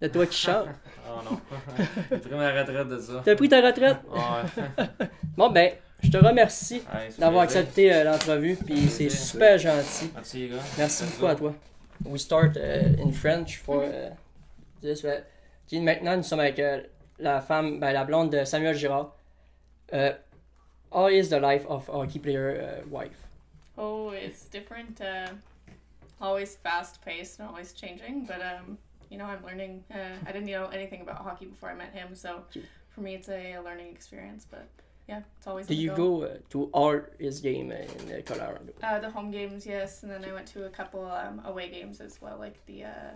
de, 0.00 0.08
toi 0.08 0.26
qui 0.26 0.38
chante? 0.38 0.68
Oh 1.08 1.20
non. 1.30 1.40
j'ai 2.10 2.18
pris 2.18 2.34
ma 2.34 2.50
retraite 2.52 2.88
de 2.88 2.98
ça. 2.98 3.22
T'as 3.24 3.36
pris 3.36 3.48
ta 3.48 3.60
retraite? 3.60 3.98
Ouais. 4.10 4.84
Bon, 5.36 5.50
ben, 5.50 5.72
je 6.02 6.10
te 6.10 6.16
remercie 6.16 6.82
Ouais, 6.94 7.08
d'avoir 7.18 7.42
accepté 7.42 7.92
euh, 7.92 8.04
l'entrevue, 8.04 8.56
puis 8.56 8.88
c'est 8.88 9.08
super 9.10 9.58
gentil. 9.58 10.10
Merci 10.14 10.38
les 10.38 10.48
gars. 10.50 10.62
Merci 10.78 11.04
beaucoup 11.04 11.26
à 11.26 11.34
toi. 11.34 11.54
We 12.04 12.20
start 12.20 12.56
uh, 12.56 13.00
in 13.02 13.10
French 13.12 13.58
for 13.58 13.82
uh, 13.82 14.10
this. 14.80 15.02
uh, 15.04 15.22
puis 15.66 15.80
maintenant, 15.80 16.16
nous 16.16 16.22
sommes 16.22 16.40
avec 16.40 16.58
euh, 16.58 16.82
la 17.18 17.40
femme, 17.40 17.80
ben, 17.80 17.92
la 17.92 18.04
blonde 18.04 18.30
de 18.30 18.44
Samuel 18.44 18.76
Girard. 18.76 19.12
Uh, 19.92 20.12
how 20.92 21.08
is 21.08 21.28
the 21.30 21.40
life 21.40 21.64
of 21.68 21.88
a 21.88 21.92
hockey 21.92 22.18
player 22.18 22.60
uh, 22.60 22.88
wife? 22.88 23.16
Oh, 23.76 24.10
it's 24.10 24.48
different. 24.50 25.00
Always 26.20 26.56
fast 26.56 27.02
paced 27.04 27.38
and 27.38 27.48
always 27.48 27.72
changing. 27.72 28.26
But 28.26 28.40
um, 28.42 28.78
you 29.10 29.18
know, 29.18 29.26
I'm 29.26 29.44
learning. 29.44 29.84
Uh, 29.92 30.16
I 30.26 30.32
didn't 30.32 30.46
know 30.46 30.66
anything 30.66 31.00
about 31.02 31.18
hockey 31.18 31.46
before 31.46 31.70
I 31.70 31.74
met 31.74 31.92
him, 31.92 32.14
so 32.14 32.42
for 32.88 33.00
me, 33.00 33.14
it's 33.14 33.28
a, 33.28 33.58
learning 33.64 33.88
experience. 33.88 34.46
But 34.50 34.66
yeah, 35.08 35.22
it's 35.38 35.46
always. 35.46 35.66
Do 35.66 35.74
you 35.74 35.94
go 35.94 36.22
uh, 36.22 36.36
to 36.50 36.64
all 36.72 37.00
his 37.18 37.40
game 37.40 37.72
in 37.72 37.88
uh, 38.12 38.20
Colorado? 38.24 38.72
Uh, 38.82 38.98
the 39.00 39.10
home 39.10 39.30
games, 39.30 39.66
yes, 39.66 40.02
and 40.02 40.10
then 40.10 40.24
I 40.24 40.32
went 40.32 40.46
to 40.48 40.64
a 40.66 40.70
couple 40.70 41.04
um, 41.04 41.42
away 41.44 41.68
games 41.68 42.00
as 42.00 42.20
well, 42.22 42.38
like 42.38 42.64
the 42.66 42.84
uh, 42.84 43.10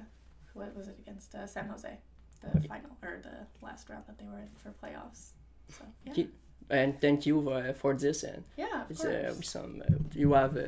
what 0.55 0.75
was 0.77 0.89
it 0.89 0.97
against 0.99 1.35
uh, 1.35 1.47
San 1.47 1.69
Jose, 1.69 1.97
the 2.43 2.59
Okay. 2.59 2.69
final 2.69 2.91
or 3.03 3.21
the 3.23 3.65
last 3.65 3.89
round 3.89 4.05
that 4.07 4.19
they 4.19 4.27
were 4.27 4.39
in 4.39 4.49
for 4.57 4.71
playoffs. 4.83 5.31
So 5.71 5.85
yeah. 6.05 6.25
And 6.71 7.01
thank 7.01 7.25
you 7.25 7.49
uh, 7.49 7.73
for 7.73 7.95
this. 7.95 8.25
And 8.25 8.45
yeah, 8.57 8.85
of 8.89 9.01
uh, 9.01 9.33
course. 9.33 9.49
some 9.49 9.83
uh, 9.83 9.95
you 10.15 10.33
have 10.35 10.59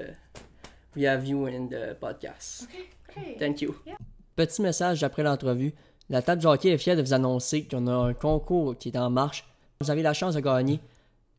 we 0.97 1.07
have 1.07 1.27
you 1.27 1.47
in 1.47 1.69
the 1.69 1.97
podcast. 2.01 2.65
Okay, 2.65 2.89
great. 3.15 3.39
Thank 3.39 3.63
you. 3.63 3.75
Yeah. 3.87 3.97
Petit 4.37 4.63
message 4.63 5.03
après 5.03 5.23
l'entrevue. 5.23 5.75
La 6.09 6.23
table 6.23 6.41
du 6.41 6.47
hockey 6.47 6.71
est 6.71 6.79
fière 6.79 6.97
de 6.97 7.03
vous 7.03 7.13
annoncer 7.13 7.67
qu'on 7.69 7.87
a 7.87 7.93
un 7.93 8.15
concours 8.15 8.77
qui 8.77 8.89
est 8.89 8.99
en 8.99 9.11
marche. 9.11 9.47
Vous 9.81 9.91
avez 9.91 10.03
la 10.03 10.13
chance 10.13 10.35
de 10.35 10.41
gagner 10.41 10.81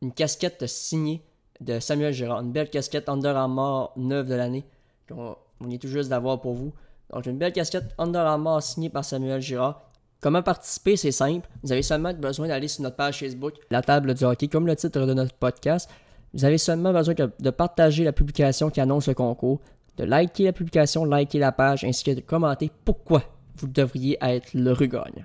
une 0.00 0.12
casquette 0.12 0.66
signée 0.66 1.22
de 1.60 1.78
Samuel 1.78 2.12
Girard. 2.12 2.40
Une 2.40 2.52
belle 2.52 2.70
casquette 2.70 3.08
Under 3.08 3.36
Armour 3.36 3.92
neuve 3.96 4.28
de 4.28 4.34
l'année 4.34 4.64
qu'on 5.08 5.36
on 5.60 5.70
est 5.70 5.78
tout 5.78 5.88
juste 5.88 6.08
d'avoir 6.08 6.40
pour 6.40 6.54
vous. 6.54 6.72
Donc 7.12 7.26
une 7.26 7.38
belle 7.38 7.52
casquette 7.52 7.94
Under 7.98 8.22
Armour 8.22 8.62
signée 8.62 8.88
par 8.88 9.04
Samuel 9.04 9.40
Girard. 9.40 9.82
Comment 10.20 10.42
participer, 10.42 10.96
c'est 10.96 11.12
simple. 11.12 11.48
Vous 11.62 11.72
avez 11.72 11.82
seulement 11.82 12.14
besoin 12.14 12.48
d'aller 12.48 12.68
sur 12.68 12.82
notre 12.82 12.96
page 12.96 13.18
Facebook, 13.18 13.54
la 13.70 13.82
table 13.82 14.14
du 14.14 14.24
hockey, 14.24 14.48
comme 14.48 14.66
le 14.66 14.76
titre 14.76 15.04
de 15.04 15.14
notre 15.14 15.34
podcast. 15.34 15.90
Vous 16.34 16.44
avez 16.44 16.58
seulement 16.58 16.92
besoin 16.92 17.14
de 17.14 17.50
partager 17.50 18.04
la 18.04 18.12
publication 18.12 18.70
qui 18.70 18.80
annonce 18.80 19.08
le 19.08 19.14
concours, 19.14 19.60
de 19.96 20.04
liker 20.04 20.44
la 20.44 20.52
publication, 20.52 21.04
liker 21.04 21.38
la 21.38 21.52
page, 21.52 21.84
ainsi 21.84 22.04
que 22.04 22.12
de 22.12 22.20
commenter 22.20 22.70
pourquoi 22.84 23.22
vous 23.56 23.66
devriez 23.66 24.18
être 24.20 24.54
l'heureux 24.54 24.86
gagnant. 24.86 25.24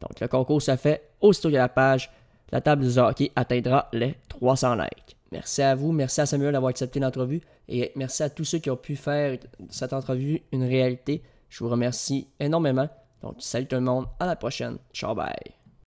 Donc 0.00 0.20
le 0.20 0.28
concours 0.28 0.60
se 0.60 0.76
fait 0.76 1.10
aussitôt 1.20 1.48
que 1.48 1.54
la 1.54 1.68
page, 1.68 2.10
la 2.50 2.60
table 2.60 2.86
du 2.86 2.98
hockey 2.98 3.30
atteindra 3.34 3.88
les 3.92 4.16
300 4.28 4.74
likes. 4.74 5.16
Merci 5.30 5.62
à 5.62 5.74
vous, 5.74 5.92
merci 5.92 6.20
à 6.20 6.26
Samuel 6.26 6.52
d'avoir 6.52 6.70
accepté 6.70 7.00
l'entrevue 7.00 7.40
et 7.68 7.92
merci 7.96 8.22
à 8.22 8.28
tous 8.28 8.44
ceux 8.44 8.58
qui 8.58 8.68
ont 8.68 8.76
pu 8.76 8.96
faire 8.96 9.38
cette 9.70 9.94
entrevue 9.94 10.42
une 10.52 10.64
réalité. 10.64 11.22
Je 11.48 11.64
vous 11.64 11.70
remercie 11.70 12.28
énormément. 12.38 12.88
Donc 13.22 13.36
salut 13.38 13.66
tout 13.66 13.76
le 13.76 13.82
monde, 13.82 14.06
à 14.20 14.26
la 14.26 14.36
prochaine. 14.36 14.76
Ciao 14.92 15.14
bye. 15.14 15.61